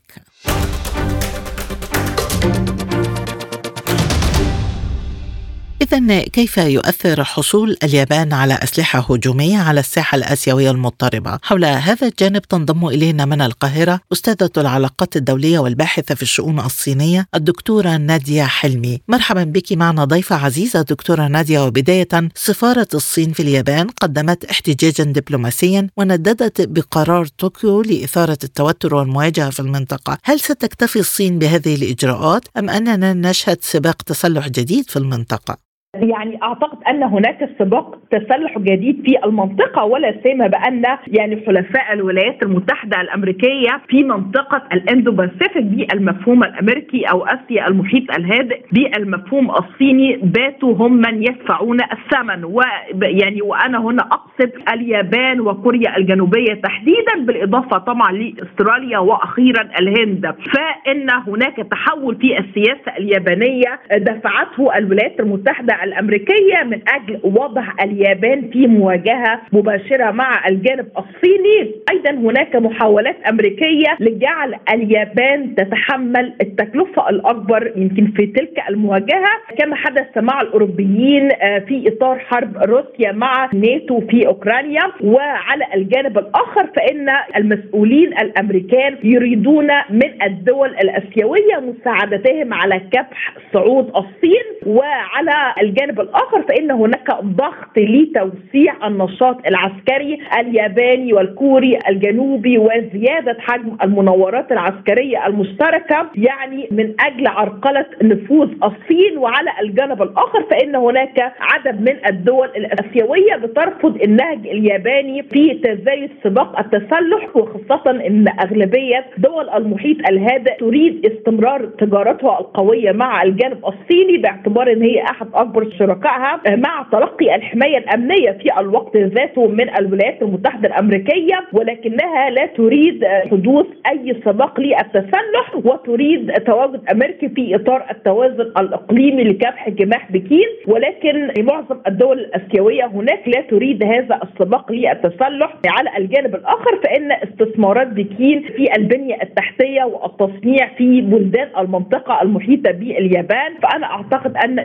إذا 5.93 6.21
كيف 6.21 6.57
يؤثر 6.57 7.23
حصول 7.23 7.77
اليابان 7.83 8.33
على 8.33 8.53
أسلحة 8.53 8.99
هجومية 8.99 9.57
على 9.57 9.79
الساحة 9.79 10.15
الآسيوية 10.15 10.71
المضطربة؟ 10.71 11.39
حول 11.43 11.65
هذا 11.65 12.07
الجانب 12.07 12.41
تنضم 12.41 12.87
إلينا 12.87 13.25
من 13.25 13.41
القاهرة 13.41 13.99
أستاذة 14.13 14.49
العلاقات 14.57 15.17
الدولية 15.17 15.59
والباحثة 15.59 16.15
في 16.15 16.21
الشؤون 16.21 16.59
الصينية 16.59 17.27
الدكتورة 17.35 17.97
نادية 17.97 18.43
حلمي. 18.43 19.01
مرحبا 19.07 19.43
بك 19.43 19.71
معنا 19.71 20.05
ضيفة 20.05 20.35
عزيزة 20.35 20.81
دكتورة 20.81 21.27
نادية 21.27 21.59
وبداية 21.59 22.07
سفارة 22.35 22.87
الصين 22.93 23.33
في 23.33 23.39
اليابان 23.39 23.87
قدمت 23.87 24.45
احتجاجا 24.45 25.03
دبلوماسيا 25.03 25.87
ونددت 25.97 26.61
بقرار 26.61 27.27
طوكيو 27.27 27.81
لإثارة 27.81 28.37
التوتر 28.43 28.95
والمواجهة 28.95 29.49
في 29.49 29.59
المنطقة. 29.59 30.17
هل 30.23 30.39
ستكتفي 30.39 30.99
الصين 30.99 31.39
بهذه 31.39 31.75
الإجراءات 31.75 32.47
أم 32.57 32.69
أننا 32.69 33.13
نشهد 33.13 33.57
سباق 33.61 34.01
تسلح 34.01 34.47
جديد 34.47 34.89
في 34.89 34.99
المنطقة؟ 34.99 35.67
يعني 35.97 36.39
أعتقد 36.43 36.77
أن 36.89 37.03
هناك 37.03 37.49
سباق 37.59 37.97
تسلح 38.11 38.57
جديد 38.59 39.01
في 39.05 39.25
المنطقة 39.25 39.83
ولا 39.85 40.15
سيما 40.23 40.47
بأن 40.47 40.83
يعني 41.07 41.45
حلفاء 41.45 41.93
الولايات 41.93 42.43
المتحدة 42.43 43.01
الأمريكية 43.01 43.81
في 43.89 44.03
منطقة 44.03 44.61
الاندو 44.73 45.11
باسيفيك 45.11 45.63
بالمفهوم 45.63 46.43
الأمريكي 46.43 47.03
أو 47.05 47.25
آسيا 47.25 47.67
المحيط 47.67 48.15
الهادئ 48.15 48.61
بالمفهوم 48.71 49.51
الصيني 49.51 50.15
باتوا 50.23 50.73
هم 50.73 50.93
من 50.93 51.23
يدفعون 51.23 51.77
الثمن. 51.81 52.43
ويعني 52.45 53.41
وأنا 53.41 53.77
هنا 53.81 54.03
أقصد 54.03 54.51
اليابان 54.73 55.39
وكوريا 55.39 55.97
الجنوبية 55.97 56.53
تحديدا 56.63 57.15
بالإضافة 57.25 57.77
طبعا 57.77 58.11
لأستراليا 58.11 58.97
وأخيرا 58.99 59.69
الهند. 59.79 60.35
فإن 60.53 61.09
هناك 61.27 61.55
تحول 61.71 62.15
في 62.15 62.37
السياسة 62.39 62.97
اليابانية 62.97 63.79
دفعته 63.97 64.77
الولايات 64.77 65.19
المتحدة 65.19 65.77
الأمريكية 65.87 66.63
من 66.65 66.79
أجل 66.87 67.19
وضع 67.23 67.63
اليابان 67.83 68.49
في 68.51 68.67
مواجهة 68.67 69.41
مباشرة 69.53 70.11
مع 70.11 70.47
الجانب 70.47 70.87
الصيني، 70.97 71.71
أيضا 71.91 72.11
هناك 72.11 72.55
محاولات 72.55 73.15
أمريكية 73.29 73.97
لجعل 73.99 74.55
اليابان 74.73 75.55
تتحمل 75.55 76.33
التكلفة 76.41 77.09
الأكبر 77.09 77.71
يمكن 77.75 78.11
في 78.11 78.25
تلك 78.25 78.59
المواجهة. 78.69 79.33
كما 79.59 79.75
حدث 79.75 80.17
مع 80.17 80.41
الأوروبيين 80.41 81.29
في 81.67 81.83
إطار 81.87 82.19
حرب 82.19 82.57
روسيا 82.57 83.11
مع 83.11 83.49
ناتو 83.53 84.01
في 84.01 84.27
أوكرانيا. 84.27 84.81
وعلى 85.03 85.65
الجانب 85.75 86.17
الآخر 86.17 86.67
فإن 86.75 87.09
المسؤولين 87.37 88.07
الأمريكان 88.07 88.97
يريدون 89.03 89.67
من 89.89 90.23
الدول 90.23 90.69
الأسيوية 90.69 91.59
مساعدتهم 91.59 92.53
على 92.53 92.79
كبح 92.79 93.33
صعود 93.53 93.87
الصين. 93.87 94.45
وعلى 94.65 95.53
الجانب 95.67 95.99
الآخر 95.99 96.41
فإن 96.41 96.71
هناك 96.71 97.11
ضغط 97.23 97.77
لتوسيع 97.77 98.87
النشاط 98.87 99.37
العسكري 99.47 100.19
الياباني 100.39 101.13
والكوري 101.13 101.79
الجنوبي 101.89 102.57
وزيادة 102.57 103.37
حجم 103.39 103.77
المناورات 103.83 104.51
العسكرية 104.51 105.27
المشتركة 105.27 106.09
يعني 106.15 106.67
من 106.71 106.93
أجل 106.99 107.27
عرقلة 107.27 107.85
نفوذ 108.03 108.49
الصين. 108.63 109.17
وعلى 109.17 109.49
الجانب 109.61 110.01
الآخر 110.01 110.43
فإن 110.51 110.75
هناك 110.75 111.33
عدد 111.39 111.81
من 111.81 111.95
الدول 112.09 112.47
الأسيوية 112.47 113.35
بترفض 113.35 114.01
النهج 114.01 114.47
الياباني 114.47 115.23
في 115.23 115.53
تزايد 115.53 116.09
سباق 116.23 116.59
التسلح 116.59 117.35
وخاصة 117.35 117.91
إن 118.07 118.25
أغلبية 118.27 119.05
دول 119.17 119.49
المحيط 119.49 119.97
الهادئ 120.09 120.57
تريد 120.59 121.05
استمرار 121.05 121.65
تجارتها 121.65 122.39
القوية 122.39 122.91
مع 122.91 123.23
الجانب 123.23 123.57
الصيني 123.65 124.17
باعتبار 124.17 124.71
إن 124.71 124.81
هي 124.81 125.01
أحد 125.03 125.27
أكبر 125.33 125.56
تكبر 125.57 125.77
شركائها 125.79 126.41
مع 126.55 126.85
تلقي 126.91 127.35
الحماية 127.35 127.77
الأمنية 127.77 128.31
في 128.31 128.59
الوقت 128.59 128.97
ذاته 128.97 129.47
من 129.47 129.75
الولايات 129.77 130.21
المتحدة 130.21 130.67
الأمريكية 130.67 131.47
ولكنها 131.53 132.29
لا 132.29 132.45
تريد 132.45 133.05
حدوث 133.31 133.65
أي 133.91 134.15
سباق 134.25 134.59
للتسلح 134.59 135.55
وتريد 135.55 136.31
تواجد 136.31 136.81
امريكي 136.91 137.29
في 137.29 137.55
إطار 137.55 137.85
التوازن 137.91 138.41
الإقليمي 138.41 139.23
لكبح 139.23 139.69
جماح 139.69 140.11
بكين. 140.11 140.47
ولكن 140.67 141.31
معظم 141.43 141.77
الدول 141.87 142.19
الأسيوية 142.19 142.85
هناك 142.85 143.27
لا 143.27 143.41
تريد 143.41 143.83
هذا 143.83 144.19
السباق 144.23 144.71
للتسلح. 144.71 145.53
على 145.67 145.97
الجانب 145.97 146.35
الآخر 146.35 146.79
فإن 146.83 147.11
استثمارات 147.11 147.87
بكين 147.87 148.41
في 148.41 148.75
البنية 148.77 149.15
التحتية 149.23 149.83
والتصنيع 149.83 150.67
في 150.77 151.01
بلدان 151.01 151.47
المنطقة 151.57 152.21
المحيطة 152.21 152.71
باليابان 152.71 153.53
فأنا 153.63 153.85
أعتقد 153.85 154.37
أن 154.37 154.59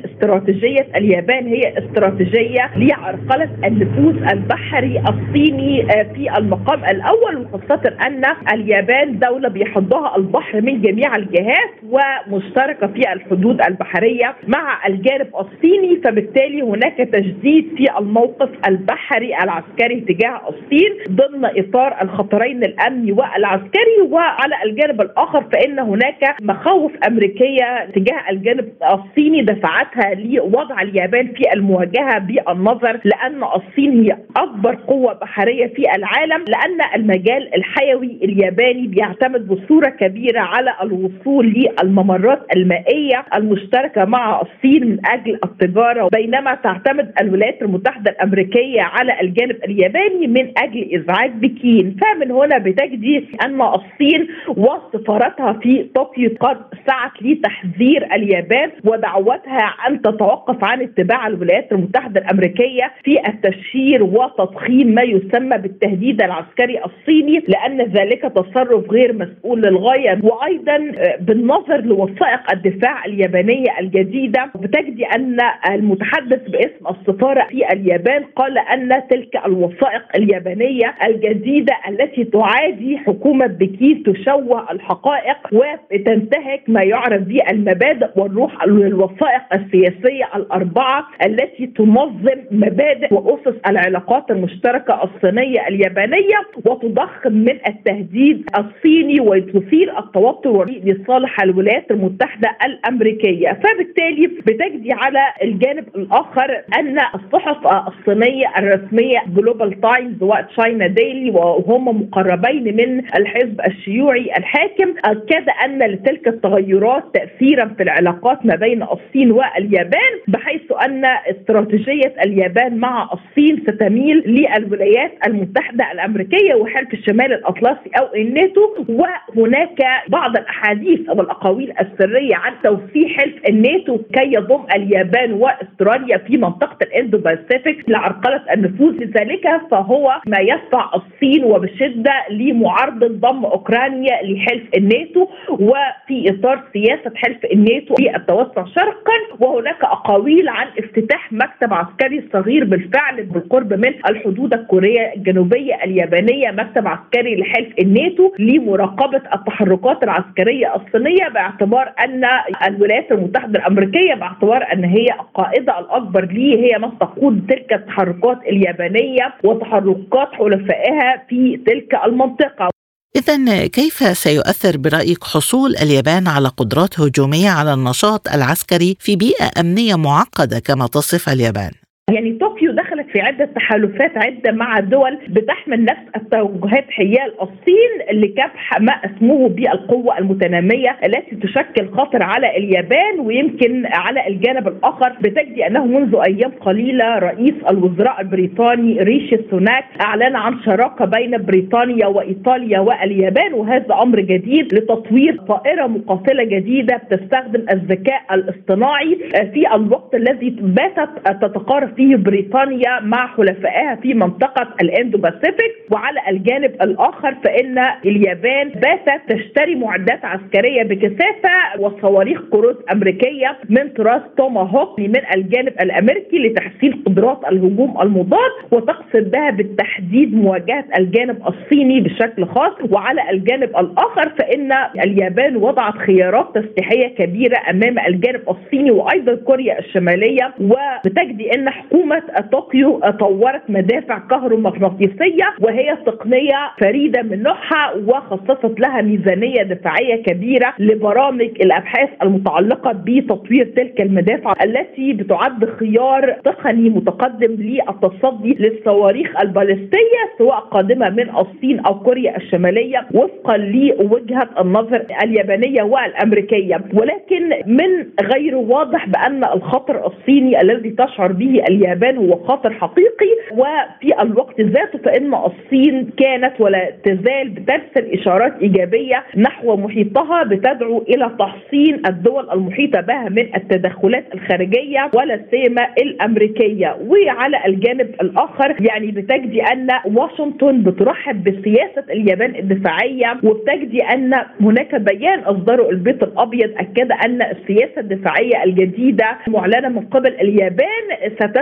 استراتيجيه 0.82 0.96
اليابان 0.96 1.46
هي 1.46 1.78
استراتيجية 1.78 2.70
لعرقله 2.76 3.48
النفوذ 3.64 4.28
البحري 4.32 4.98
الصيني 4.98 5.82
آه، 5.82 6.02
في 6.02 6.38
المقام 6.38 6.84
الأول 6.84 7.46
وخاصه 7.52 7.96
أن 8.06 8.22
اليابان 8.52 9.18
دولة 9.18 9.48
بيحضها 9.48 10.16
البحر 10.16 10.60
من 10.60 10.82
جميع 10.82 11.16
الجهات 11.16 11.70
ومشتركة 11.90 12.86
في 12.86 13.12
الحدود 13.12 13.60
البحرية 13.62 14.34
مع 14.48 14.86
الجانب 14.86 15.28
الصيني. 15.40 16.00
فبالتالي 16.04 16.62
هناك 16.62 16.96
تجديد 16.96 17.68
في 17.76 17.98
الموقف 17.98 18.48
البحري 18.68 19.34
العسكري 19.42 20.00
تجاه 20.00 20.40
الصين 20.48 20.92
ضمن 21.10 21.44
إطار 21.44 21.96
الخطرين 22.02 22.64
الأمني 22.64 23.12
والعسكري. 23.12 24.00
وعلى 24.10 24.54
الجانب 24.64 25.00
الآخر 25.00 25.42
فإن 25.52 25.78
هناك 25.78 26.36
مخاوف 26.42 26.92
أمريكية 27.06 27.84
تجاه 27.94 28.30
الجانب 28.30 28.68
الصيني 28.92 29.42
دفعتها 29.42 30.14
لوضع 30.14 30.71
اليابان 30.80 31.26
في 31.26 31.42
المواجهة 31.54 32.18
بالنظر 32.18 33.00
لأن 33.04 33.44
الصين 33.44 34.02
هي 34.04 34.16
أكبر 34.37 34.74
قوة 34.74 35.12
بحرية 35.12 35.66
في 35.66 35.82
العالم 35.96 36.44
لأن 36.48 36.78
المجال 36.94 37.54
الحيوي 37.54 38.18
الياباني 38.22 38.87
بيعتمد 38.87 39.48
بصورة 39.48 39.88
كبيرة 39.88 40.40
على 40.40 40.74
الوصول 40.82 41.54
للممرات 41.82 42.42
المائية 42.56 43.24
المشتركة 43.35 44.04
مع 44.04 44.40
الصين 44.40 44.87
من 44.87 44.98
أجل 45.06 45.38
التجارة. 45.44 46.08
بينما 46.12 46.54
تعتمد 46.54 47.12
الولايات 47.20 47.62
المتحدة 47.62 48.11
الأمريكية 48.11 48.82
على 48.82 49.20
الجانب 49.20 49.56
الياباني 49.64 50.26
من 50.26 50.52
أجل 50.58 50.94
إزعاج 50.94 51.30
بكين. 51.30 51.96
فمن 52.00 52.30
هنا 52.30 52.58
بتجدي 52.58 53.28
أن 53.44 53.62
الصين 53.62 54.28
وسفارتها 54.48 55.52
في 55.52 55.82
طوكيو 55.94 56.30
قد 56.40 56.56
سعت 56.87 57.22
لتحذير 57.22 58.14
اليابان 58.14 58.70
ودعوتها 58.85 59.74
أن 59.88 60.02
تتوقف 60.02 60.62
عن 60.64 60.83
اتباع 60.83 61.27
الولايات 61.27 61.72
المتحدة 61.72 62.20
الأمريكية 62.20 62.92
في 63.05 63.29
التشهير 63.29 64.03
وتضخيم 64.03 64.88
ما 64.94 65.03
يسمى 65.03 65.59
بالتهديد 65.59 66.22
العسكري 66.22 66.81
الصيني 66.85 67.44
لأن 67.48 67.81
ذلك 67.81 68.22
تصرف 68.22 68.90
غير 68.90 69.12
مسؤول 69.12 69.62
للغاية. 69.62 70.18
وأيضا 70.22 70.77
آه، 70.98 71.16
بالنظر 71.20 71.81
لوثائق 71.81 72.53
الدفاع 72.53 73.05
اليابانية 73.05 73.79
الجديدة 73.81 74.51
بتجدي 74.55 75.05
أن 75.07 75.37
المتحدث 75.70 76.48
باسم 76.48 76.87
السفارة 76.90 77.46
في 77.48 77.72
اليابان 77.72 78.25
قال 78.37 78.59
أن 78.59 79.03
تلك 79.11 79.46
الوثائق 79.46 80.03
اليابانية 80.16 80.94
الجديدة 81.07 81.75
التي 81.88 82.25
تعادي 82.25 82.98
حكومة 82.98 83.46
بكين 83.46 84.03
تشوه 84.03 84.72
الحقائق 84.72 85.37
وتنتهك 85.53 86.62
ما 86.68 86.83
يعرف 86.83 87.22
بالمبادئ 87.22 88.09
والروح 88.16 88.62
الوثائق 88.62 89.42
السياسية 89.55 90.25
الأربعة 90.52 91.04
التي 91.26 91.66
تنظم 91.66 92.38
مبادئ 92.50 93.14
وأسس 93.14 93.54
العلاقات 93.66 94.30
المشتركة 94.30 95.02
الصينية 95.04 95.68
اليابانية 95.68 96.36
وتضخم 96.66 97.32
من 97.32 97.58
التهديد 97.68 98.44
الصيني 98.58 99.20
وتثير 99.20 99.98
التوتر 99.98 100.64
لصالح 100.84 101.40
الولايات 101.42 101.90
المتحدة 101.90 102.56
الأمريكية. 102.64 103.60
فبالتالي 103.64 104.26
بتجدي 104.26 104.92
على 104.92 105.20
الجانب 105.42 105.84
الآخر 105.96 106.62
أن 106.78 106.98
الصحف 107.14 107.66
الصينية 107.88 108.46
الرسمية 108.58 109.18
جلوبال 109.36 109.80
تايمز 109.80 110.22
وتشاينا 110.22 110.86
ديلي 110.86 111.30
وهم 111.30 112.02
مقربين 112.02 112.76
من 112.76 112.98
الحزب 113.16 113.60
الشيوعي 113.66 114.30
الحاكم 114.38 114.94
اكد 115.04 115.48
أن 115.64 115.78
لتلك 115.82 116.28
التغيرات 116.28 117.04
تاثيرا 117.14 117.64
في 117.76 117.82
العلاقات 117.82 118.46
ما 118.46 118.54
بين 118.56 118.82
الصين 118.82 119.30
واليابان 119.32 120.12
بحيث 120.42 120.72
أن 120.85 121.05
استراتيجية 121.05 122.14
اليابان 122.24 122.76
مع 122.78 123.09
الصين 123.12 123.64
ستميل 123.68 124.16
للولايات 124.26 125.12
المتحدة 125.26 125.92
الأمريكية 125.92 126.55
وحلف 126.55 126.94
الشمال 126.94 127.33
الأطلسي 127.33 127.90
أو 128.00 128.14
الناتو 128.14 128.61
وهناك 128.88 129.78
بعض 130.09 130.37
الأحاديث 130.37 131.09
أو 131.09 131.20
الأقاويل 131.20 131.72
السرية 131.81 132.37
عن 132.37 132.52
توسيع 132.64 133.09
حلف 133.09 133.35
الناتو 133.48 133.98
كي 133.98 134.33
يضم 134.35 134.64
اليابان 134.76 135.33
وأستراليا 135.33 136.18
في 136.18 136.37
منطقة 136.37 136.76
الاندو 136.83 137.18
باسيفيك 137.18 137.85
لعرقلة 137.88 138.42
النفوذ. 138.55 138.92
لذلك 138.92 139.61
فهو 139.70 140.20
ما 140.26 140.38
يدفع 140.38 140.90
الصين 140.94 141.44
وبشدة 141.44 142.12
لمعارضه 142.31 143.09
ضم 143.09 143.44
أوكرانيا 143.44 144.22
لحلف 144.22 144.62
الناتو 144.76 145.26
وفي 145.50 146.31
إطار 146.31 146.62
سياسة 146.72 147.12
حلف 147.16 147.44
الناتو 147.44 147.94
في 147.94 148.16
التوسع 148.16 148.64
شرقا 148.64 149.12
وهناك 149.40 149.85
أقاويل 149.85 150.31
عن 150.48 150.66
افتتاح 150.78 151.32
مكتب 151.32 151.74
عسكري 151.74 152.28
صغير 152.32 152.64
بالفعل 152.64 153.22
بالقرب 153.22 153.72
من 153.72 153.94
الحدود 154.10 154.54
الكورية 154.54 155.12
الجنوبية 155.16 155.74
اليابانية. 155.84 156.50
مكتب 156.50 156.86
عسكري 156.86 157.36
لحلف 157.36 157.78
الناتو 157.78 158.32
لمراقبة 158.38 159.22
التحركات 159.34 160.02
العسكرية 160.02 160.74
الصينية 160.76 161.28
باعتبار 161.28 161.92
أن 162.04 162.24
الولايات 162.66 163.12
المتحدة 163.12 163.58
الأمريكية 163.58 164.14
باعتبار 164.14 164.72
أن 164.72 164.84
هي 164.84 165.06
القائدة 165.20 165.78
الأكبر 165.78 166.24
ليه 166.24 166.56
هي 166.64 166.78
من 166.78 166.98
تقود 166.98 167.46
تلك 167.48 167.72
التحركات 167.72 168.38
اليابانية 168.46 169.34
وتحركات 169.44 170.28
حلفائها 170.32 171.22
في 171.28 171.56
تلك 171.56 171.94
المنطقة. 172.04 172.81
إذا 173.16 173.66
كيف 173.66 174.18
سيؤثر 174.18 174.77
برأيك 174.77 175.25
حصول 175.25 175.77
اليابان 175.77 176.29
على 176.29 176.48
قدرات 176.48 177.01
هجومية 177.01 177.51
على 177.51 177.75
النشاط 177.75 178.29
العسكري 178.29 178.96
في 179.01 179.16
بيئة 179.16 179.61
أمنية 179.61 179.94
معقدة 179.94 180.59
كما 180.59 180.87
تصف 180.87 181.29
اليابان؟ 181.29 181.81
يعني 182.10 182.32
طوكيو 182.32 182.72
دخلت 182.72 183.06
في 183.12 183.20
عدة 183.20 183.44
تحالفات 183.44 184.12
عدة 184.16 184.52
مع 184.52 184.78
دول 184.80 185.18
بتحمل 185.28 185.84
نفس 185.84 186.00
التوجهات 186.16 186.84
حيال 186.90 187.32
الصين 187.42 188.20
لكبح 188.20 188.80
ما 188.80 188.92
اسموه 188.92 189.48
بالقوة 189.48 190.18
المتنامية 190.18 190.96
التي 191.04 191.36
تشكل 191.36 191.88
خطر 191.88 192.22
على 192.22 192.56
اليابان 192.56 193.20
ويمكن 193.20 193.86
على 193.86 194.26
الجانب 194.28 194.68
الآخر 194.68 195.12
بتجدي 195.20 195.66
أنه 195.66 195.86
منذ 195.86 196.16
أيام 196.26 196.50
قليلة 196.60 197.18
رئيس 197.18 197.54
الوزراء 197.70 198.20
البريطاني 198.20 199.02
ريشي 199.02 199.38
سوناك 199.50 199.84
أعلن 200.00 200.36
عن 200.36 200.62
شراكة 200.64 201.04
بين 201.04 201.42
بريطانيا 201.44 202.06
وإيطاليا 202.06 202.78
واليابان 202.80 203.52
وهذا 203.54 203.94
أمر 204.02 204.20
جديد 204.20 204.74
لتطوير 204.74 205.36
طائرة 205.48 205.86
مقاتلة 205.86 206.44
جديدة 206.44 206.96
بتستخدم 206.96 207.64
الذكاء 207.72 208.22
الاصطناعي 208.34 209.18
في 209.54 209.74
الوقت 209.74 210.14
الذي 210.14 210.50
باتت 210.50 211.08
تتقارب 211.42 211.92
فيه 212.02 212.16
بريطانيا 212.16 213.00
مع 213.00 213.26
حلفائها 213.26 213.94
في 214.02 214.14
منطقة 214.14 214.68
الإندو 214.82 215.18
باسيفيك 215.18 215.72
وعلى 215.90 216.20
الجانب 216.28 216.70
الآخر 216.82 217.34
فإن 217.44 217.78
اليابان 218.06 218.68
باتت 218.68 219.20
تشتري 219.28 219.74
معدات 219.74 220.24
عسكرية 220.24 220.82
بكثافة 220.82 221.80
وصواريخ 221.80 222.40
كروز 222.52 222.76
أمريكية 222.92 223.58
من 223.68 223.88
طراز 223.88 224.20
توماهوك 224.36 224.98
من 225.00 225.12
الجانب 225.36 225.72
الأمريكي 225.80 226.38
لتحسين 226.38 227.02
قدرات 227.06 227.40
الهجوم 227.52 228.00
المضاد 228.00 228.52
وتقصد 228.70 229.30
بها 229.30 229.50
بالتحديد 229.50 230.34
مواجهة 230.34 230.84
الجانب 230.98 231.36
الصيني 231.48 232.00
بشكل 232.00 232.44
خاص. 232.46 232.72
وعلى 232.90 233.30
الجانب 233.30 233.68
الآخر 233.78 234.28
فإن 234.38 234.72
اليابان 235.04 235.56
وضعت 235.56 235.94
خيارات 235.98 236.58
تسليحية 236.58 237.14
كبيرة 237.14 237.58
أمام 237.70 237.98
الجانب 237.98 238.40
الصيني 238.48 238.90
وأيضا 238.90 239.34
كوريا 239.34 239.78
الشمالية 239.78 240.54
وبتجدي 240.60 241.54
إن 241.54 241.68
حكومة 241.82 242.22
طوكيو 242.52 242.98
طورت 243.20 243.62
مدافع 243.68 244.18
كهرومغناطيسية 244.18 245.54
وهي 245.60 245.96
تقنية 246.06 246.70
فريدة 246.80 247.22
من 247.22 247.42
نوعها 247.42 247.94
وخصصت 248.06 248.80
لها 248.80 249.02
ميزانية 249.02 249.62
دفاعية 249.62 250.22
كبيرة 250.22 250.74
لبرامج 250.78 251.50
الأبحاث 251.60 252.08
المتعلقة 252.22 252.92
بتطوير 252.92 253.64
تلك 253.76 254.00
المدافع 254.00 254.54
التي 254.64 255.12
بتعد 255.12 255.64
خيار 255.80 256.36
تقني 256.44 256.90
متقدم 256.90 257.52
للتصدي 257.58 258.54
للصواريخ 258.60 259.40
البالستية 259.40 260.22
سواء 260.38 260.58
قادمة 260.58 261.10
من 261.10 261.30
الصين 261.30 261.80
أو 261.80 261.94
كوريا 262.00 262.36
الشمالية 262.36 263.06
وفقا 263.14 263.56
لوجهة 263.56 264.48
النظر 264.60 265.04
اليابانية 265.22 265.82
والأمريكية. 265.82 266.80
ولكن 266.94 267.48
من 267.66 268.06
غير 268.34 268.56
واضح 268.56 269.08
بأن 269.08 269.44
الخطر 269.44 270.06
الصيني 270.06 270.60
الذي 270.60 270.90
تشعر 270.90 271.32
به 271.32 271.62
اليابان 271.72 272.16
هو 272.16 272.37
خطر 272.44 272.72
حقيقي 272.72 273.32
وفي 273.52 274.22
الوقت 274.22 274.61
ذاته 274.61 274.98
فإن 274.98 275.35
الصين 275.35 276.11
كانت 276.16 276.52
ولا 276.61 276.90
تزال 277.04 277.48
بترسل 277.48 278.11
إشارات 278.20 278.52
إيجابية 278.62 279.24
نحو 279.37 279.76
محيطها 279.76 280.42
بتدعو 280.44 280.98
إلى 281.08 281.30
تحصين 281.38 282.02
الدول 282.06 282.50
المحيطة 282.50 283.00
بها 283.00 283.28
من 283.28 283.54
التدخلات 283.56 284.24
الخارجية 284.35 285.11
ولا 285.14 285.40
سيما 285.50 285.88
الأمريكية. 285.98 286.96
وعلى 287.06 287.56
الجانب 287.66 288.14
الآخر 288.22 288.76
يعني 288.80 289.11
بتجدي 289.11 289.62
أن 289.62 289.88
واشنطن 290.04 290.82
بترحب 290.82 291.44
بسياسة 291.44 292.04
اليابان 292.11 292.54
الدفاعية 292.56 293.37
وبتجدي 293.44 294.02
أن 294.04 294.35
هناك 294.61 294.94
بيان 294.94 295.38
أصدره 295.38 295.90
البيت 295.90 296.22
الأبيض 296.22 296.70
أكد 296.78 297.12
أن 297.26 297.42
السياسة 297.42 298.00
الدفاعية 298.00 298.64
الجديدة 298.64 299.26
معلنة 299.48 299.88
من 299.88 300.00
قبل 300.06 300.35
اليابان 300.40 301.06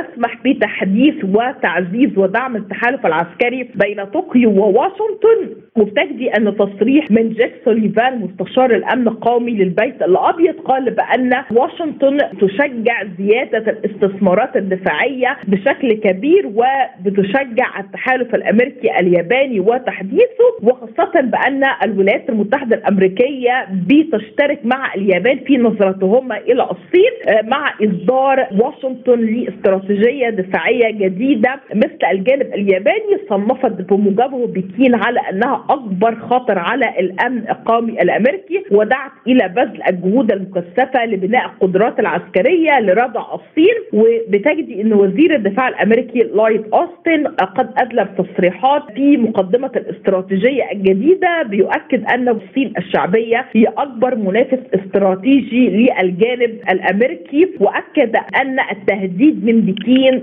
ستسمح 0.02 0.36
بتحديث 0.44 1.14
وتعزيز 1.24 2.18
ودعم 2.18 2.56
التحالف 2.56 3.06
العسكري 3.06 3.68
بين 3.74 4.04
طوكيو 4.04 4.50
وواشنطن. 4.50 5.56
وبتجدي 5.76 6.28
أن 6.30 6.56
تصريح 6.56 7.10
من 7.10 7.28
جيك 7.28 7.52
سوليفان 7.64 8.18
مستشار 8.20 8.70
الأمن 8.74 9.08
القومي 9.08 9.52
للبيت 9.52 10.02
الأبيض 10.02 10.54
قال 10.54 10.90
بأن 10.90 11.32
واشنطن 11.52 12.18
تشجع 12.40 13.04
زيادة 13.18 13.58
الاستثمارات 13.72 14.56
الدفاعية 14.56 15.36
بشكل 15.48 15.92
كبير 15.92 16.46
وبتشجع 16.46 17.80
التحالف 17.80 18.34
الأمريكي 18.34 18.98
الياباني 19.00 19.60
وتحديثه 19.60 20.48
وخاصة 20.62 21.20
بأن 21.20 21.64
الولايات 21.84 22.28
المتحدة 22.30 22.76
الأمريكية 22.76 23.66
بتشترك 23.86 24.60
مع 24.64 24.94
اليابان 24.94 25.38
في 25.38 25.56
نظرتهما 25.58 26.38
إلى 26.38 26.62
الصين 26.62 27.12
آه، 27.28 27.42
مع 27.42 27.74
إصدار 27.82 28.46
واشنطن 28.60 29.20
لاستراتيجية 29.20 29.89
دفاعية 30.30 30.90
جديدة 30.90 31.60
مثل 31.74 31.98
الجانب 32.12 32.54
الياباني 32.54 33.18
صنفت 33.28 33.72
بموجبه 33.92 34.46
بكين 34.46 34.94
على 34.94 35.20
أنها 35.30 35.64
أكبر 35.70 36.14
خطر 36.14 36.58
على 36.58 37.00
الأمن 37.00 37.38
القومي 37.50 37.92
الأمريكي 38.02 38.64
ودعت 38.70 39.10
إلى 39.26 39.48
بذل 39.48 39.82
الجهود 39.88 40.32
المكثفة 40.32 41.06
لبناء 41.06 41.44
القدرات 41.46 42.00
العسكرية 42.00 42.80
لردع 42.80 43.24
الصين. 43.34 43.74
وبتجدي 43.92 44.80
إن 44.82 44.92
وزير 44.92 45.34
الدفاع 45.34 45.68
الأمريكي 45.68 46.18
لايت 46.18 46.62
أوستن 46.74 47.26
قد 47.26 47.70
ادلى 47.78 48.08
تصريحات 48.18 48.82
في 48.94 49.16
مقدمة 49.16 49.70
الاستراتيجية 49.76 50.70
الجديدة 50.72 51.42
بيؤكد 51.42 52.04
أن 52.04 52.28
الصين 52.28 52.72
الشعبية 52.78 53.46
هي 53.52 53.64
أكبر 53.64 54.14
منافس 54.14 54.58
استراتيجي 54.74 55.68
للجانب 55.70 56.58
الأمريكي 56.70 57.48
وأكد 57.60 58.16
أن 58.42 58.60
التهديد 58.60 59.44
من 59.44 59.60
بكين 59.60 59.79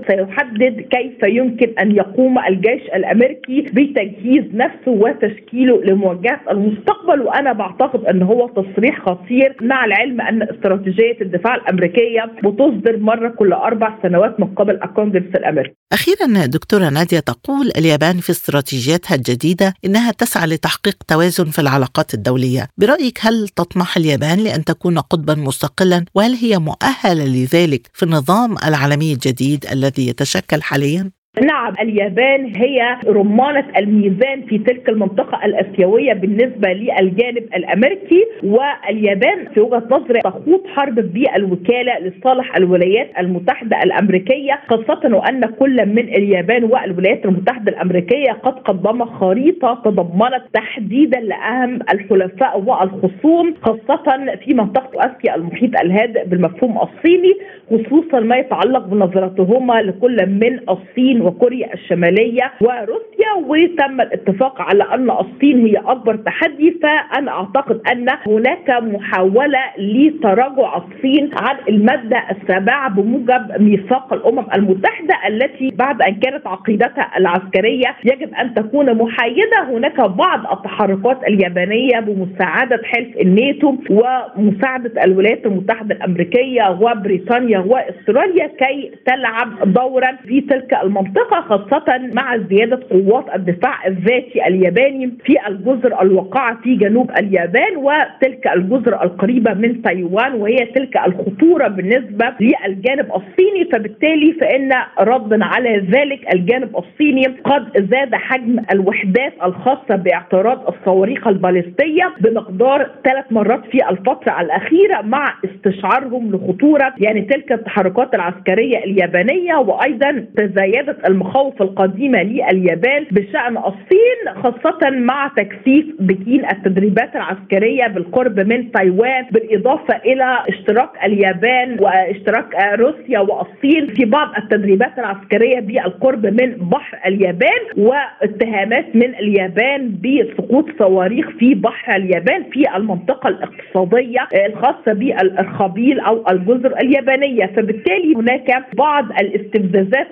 سيحدد 0.08 0.80
كيف 0.80 1.22
يمكن 1.22 1.78
أن 1.78 1.96
يقوم 1.96 2.38
الجيش 2.38 2.82
الأمريكي 2.94 3.60
بتجهيز 3.60 4.44
نفسه 4.54 4.90
وتشكيله 4.90 5.80
لمواجهة 5.84 6.40
المستقبل. 6.50 6.98
وأنا 7.08 7.52
بعتقد 7.52 8.04
أن 8.04 8.22
هو 8.22 8.48
تصريح 8.48 9.00
خطير 9.06 9.56
مع 9.60 9.84
العلم 9.84 10.20
أن 10.20 10.42
استراتيجية 10.42 11.16
الدفاع 11.20 11.54
الأمريكية 11.54 12.24
بتصدر 12.44 12.96
مرة 12.98 13.28
كل 13.28 13.52
أربع 13.52 13.98
سنوات 14.02 14.40
من 14.40 14.46
قبل 14.46 14.74
الكونجرس 14.74 15.34
الأمريكي. 15.34 15.74
أخيرا 15.92 16.46
دكتورة 16.46 16.88
نادية 16.88 17.20
تقول 17.20 17.70
اليابان 17.78 18.16
في 18.16 18.30
استراتيجيتها 18.30 19.14
الجديدة 19.14 19.74
إنها 19.84 20.12
تسعى 20.12 20.46
لتحقيق 20.46 20.96
توازن 21.08 21.44
في 21.44 21.58
العلاقات 21.58 22.14
الدولية، 22.14 22.66
برأيك 22.78 23.18
هل 23.20 23.48
تطمح 23.48 23.96
اليابان 23.96 24.38
لأن 24.38 24.64
تكون 24.64 24.98
قطبا 24.98 25.34
مستقلا؟ 25.34 26.04
وهل 26.14 26.32
هي 26.32 26.58
مؤهلة 26.58 27.24
لذلك 27.24 27.90
في 27.94 28.02
النظام 28.02 28.54
العالمي 28.66 29.12
الجديد؟ 29.12 29.47
الذي 29.54 30.08
يتشكل 30.08 30.62
حاليا؟ 30.62 31.10
نعم 31.42 31.72
اليابان 31.80 32.52
هي 32.56 32.96
رمانة 33.06 33.64
الميزان 33.78 34.42
في 34.48 34.58
تلك 34.58 34.88
المنطقة 34.88 35.44
الآسيوية 35.44 36.12
بالنسبة 36.12 36.68
للجانب 36.72 37.42
الأمريكي 37.56 38.24
واليابان 38.44 39.44
في 39.54 39.60
وجهة 39.60 39.82
نظري 39.90 40.20
تخوض 40.20 40.66
حرب 40.76 40.94
بالوكالة 40.94 41.98
لصالح 41.98 42.56
الولايات 42.56 43.10
المتحدة 43.18 43.78
الأمريكية 43.82 44.58
خاصة 44.68 45.16
وأن 45.16 45.40
كل 45.46 45.86
من 45.86 45.98
اليابان 46.08 46.64
والولايات 46.64 47.24
المتحدة 47.24 47.72
الأمريكية 47.72 48.32
قد 48.32 48.52
قدم 48.58 49.04
خريطة 49.04 49.82
تضمنت 49.84 50.42
تحديدا 50.54 51.20
لأهم 51.20 51.78
الحلفاء 51.92 52.60
والخصوم 52.60 53.54
خاصة 53.62 54.36
في 54.44 54.54
منطقة 54.54 54.88
آسيا 55.00 55.34
المحيط 55.34 55.80
الهادئ 55.80 56.26
بالمفهوم 56.26 56.78
الصيني 56.78 57.32
خصوصا 57.70 58.20
ما 58.20 58.36
يتعلق 58.36 58.86
بنظرتهما 58.86 59.82
لكل 59.82 60.26
من 60.26 60.60
الصين 60.68 61.27
وكوريا 61.28 61.74
الشمالية 61.74 62.52
وروسيا 62.60 63.32
وتم 63.46 64.00
الاتفاق 64.00 64.60
على 64.60 64.84
أن 64.94 65.10
الصين 65.10 65.66
هي 65.66 65.76
أكبر 65.76 66.16
تحدي. 66.16 66.78
فأنا 66.82 67.30
أعتقد 67.30 67.80
أن 67.92 68.08
هناك 68.26 68.70
محاولة 68.70 69.58
لتراجع 69.78 70.76
الصين 70.76 71.30
عن 71.36 71.56
المادة 71.68 72.22
السابعة 72.30 72.90
بموجب 72.90 73.60
ميثاق 73.60 74.12
الأمم 74.12 74.46
المتحدة 74.54 75.14
التي 75.28 75.70
بعد 75.74 76.02
أن 76.02 76.14
كانت 76.14 76.46
عقيدتها 76.46 77.10
العسكرية 77.18 77.96
يجب 78.04 78.34
أن 78.34 78.54
تكون 78.54 78.94
محايدة. 78.94 79.62
هناك 79.68 80.00
بعض 80.00 80.52
التحركات 80.52 81.24
اليابانية 81.28 82.00
بمساعدة 82.00 82.80
حلف 82.84 83.16
الناتو 83.20 83.74
ومساعدة 83.90 85.04
الولايات 85.04 85.46
المتحدة 85.46 85.94
الأمريكية 85.94 86.78
وبريطانيا 86.80 87.58
وأستراليا 87.58 88.46
كي 88.46 88.92
تلعب 89.06 89.72
دورا 89.72 90.16
في 90.26 90.40
تلك 90.40 90.74
المنطقة. 90.82 91.07
خاصة 91.48 92.10
مع 92.12 92.36
زيادة 92.36 92.80
قوات 92.90 93.24
الدفاع 93.34 93.86
الذاتي 93.86 94.46
الياباني 94.46 95.12
في 95.24 95.34
الجزر 95.48 96.02
الواقعه 96.02 96.58
في 96.62 96.74
جنوب 96.74 97.10
اليابان 97.10 97.76
وتلك 97.76 98.46
الجزر 98.56 99.02
القريبة 99.02 99.54
من 99.54 99.82
تايوان 99.82 100.34
وهي 100.34 100.56
تلك 100.56 100.96
الخطورة 100.96 101.68
بالنسبة 101.68 102.32
للجانب 102.40 103.06
الصيني. 103.06 103.64
فبالتالي 103.72 104.32
فإن 104.32 104.70
ردا 105.00 105.44
على 105.44 105.78
ذلك 105.78 106.34
الجانب 106.34 106.76
الصيني 106.76 107.26
قد 107.44 107.88
زاد 107.90 108.14
حجم 108.14 108.58
الوحدات 108.72 109.32
الخاصة 109.44 109.96
باعتراض 109.96 110.74
الصواريخ 110.74 111.26
البالستية 111.26 112.14
بمقدار 112.20 112.90
ثلاث 113.04 113.24
مرات 113.30 113.64
في 113.70 113.90
الفترة 113.90 114.40
الأخيرة 114.40 115.02
مع 115.02 115.34
استشعارهم 115.44 116.30
لخطورة 116.32 116.94
يعني 116.98 117.20
تلك 117.20 117.52
التحركات 117.52 118.14
العسكرية 118.14 118.78
اليابانية. 118.78 119.54
وأيضا 119.56 120.26
تزايدت 120.36 120.97
المخاوف 121.08 121.62
القديمة 121.62 122.22
لليابان 122.22 123.04
بشأن 123.10 123.56
الصين 123.56 124.42
خاصة 124.42 124.90
مع 124.90 125.30
تكثيف 125.36 125.86
بكين 126.00 126.44
التدريبات 126.50 127.16
العسكرية 127.16 127.86
بالقرب 127.86 128.40
من 128.40 128.72
تايوان 128.72 129.24
بالإضافة 129.30 129.96
إلى 129.96 130.38
اشتراك 130.48 130.90
اليابان 131.04 131.76
واشتراك 131.80 132.78
روسيا 132.78 133.18
والصين 133.18 133.86
في 133.86 134.04
بعض 134.04 134.28
التدريبات 134.38 134.98
العسكرية 134.98 135.60
بالقرب 135.60 136.26
من 136.26 136.68
بحر 136.68 136.98
اليابان 137.06 137.60
واتهامات 137.76 138.96
من 138.96 139.14
اليابان 139.14 139.94
بسقوط 140.04 140.64
صواريخ 140.78 141.28
في 141.38 141.54
بحر 141.54 141.96
اليابان 141.96 142.42
في 142.52 142.76
المنطقة 142.76 143.28
الاقتصادية 143.28 144.28
الخاصة 144.46 144.92
بالارخبيل 144.92 146.00
أو 146.00 146.24
الجزر 146.30 146.76
اليابانية. 146.80 147.46
فبالتالي 147.46 148.14
هناك 148.16 148.64
بعض 148.74 149.04
الاستفزازات 149.20 150.08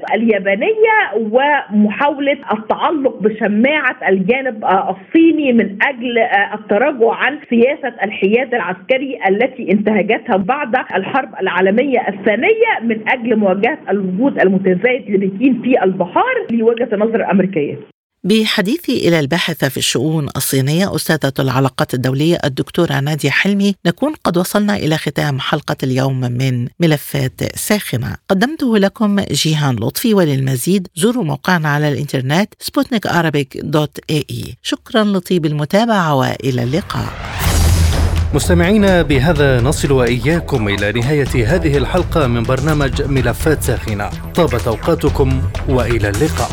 اليابانيه 0.76 1.30
ومحاولة 1.72 2.38
التعلق 2.52 3.22
بشماعة 3.22 3.96
الجانب 4.08 4.64
الصيني 4.64 5.52
من 5.52 5.78
أجل 5.82 6.18
التراجع 6.54 7.12
عن 7.14 7.38
سياسة 7.50 7.94
الحياد 8.04 8.54
العسكري 8.54 9.18
التي 9.28 9.72
انتهجتها 9.72 10.36
بعد 10.36 10.76
الحرب 10.94 11.28
العالمية 11.40 12.08
الثانية 12.08 12.80
من 12.82 13.08
أجل 13.08 13.36
مواجهة 13.36 13.78
الوجود 13.90 14.40
المتزايد 14.40 15.10
لبكين 15.10 15.62
في 15.62 15.84
البحار 15.84 16.34
لوجهة 16.50 16.88
النظر 16.92 17.16
الأمريكية. 17.16 17.76
بحديثي 18.26 19.08
إلى 19.08 19.20
الباحثة 19.20 19.68
في 19.68 19.76
الشؤون 19.76 20.28
الصينية 20.36 20.96
أستاذة 20.96 21.32
العلاقات 21.38 21.94
الدولية 21.94 22.38
الدكتورة 22.44 23.00
نادية 23.00 23.30
حلمي 23.30 23.74
نكون 23.86 24.14
قد 24.24 24.38
وصلنا 24.38 24.76
إلى 24.76 24.98
ختام 24.98 25.40
حلقة 25.40 25.76
اليوم 25.82 26.20
من 26.20 26.68
ملفات 26.80 27.58
ساخنة. 27.58 28.16
قدمته 28.28 28.78
لكم 28.78 29.20
جيهان 29.20 29.76
لطفي 29.76 30.14
وللمزيد. 30.14 30.88
زوروا 30.96 31.24
موقعنا 31.24 31.68
على 31.68 31.88
الإنترنت 31.88 32.54
سبوتنيك 32.60 33.06
dot 33.56 33.98
ae. 34.10 34.56
شكرا 34.62 35.04
لطيب 35.04 35.46
المتابعة 35.46 36.14
وإلى 36.14 36.62
اللقاء. 36.62 37.08
مستمعينا 38.34 39.02
بهذا 39.02 39.60
نصل 39.60 39.92
وإياكم 39.92 40.68
إلى 40.68 40.92
نهاية 40.92 41.54
هذه 41.54 41.76
الحلقة 41.76 42.26
من 42.26 42.42
برنامج 42.42 43.02
ملفات 43.02 43.62
ساخنة. 43.62 44.10
طابت 44.34 44.66
أوقاتكم 44.66 45.42
وإلى 45.68 46.08
اللقاء. 46.08 46.50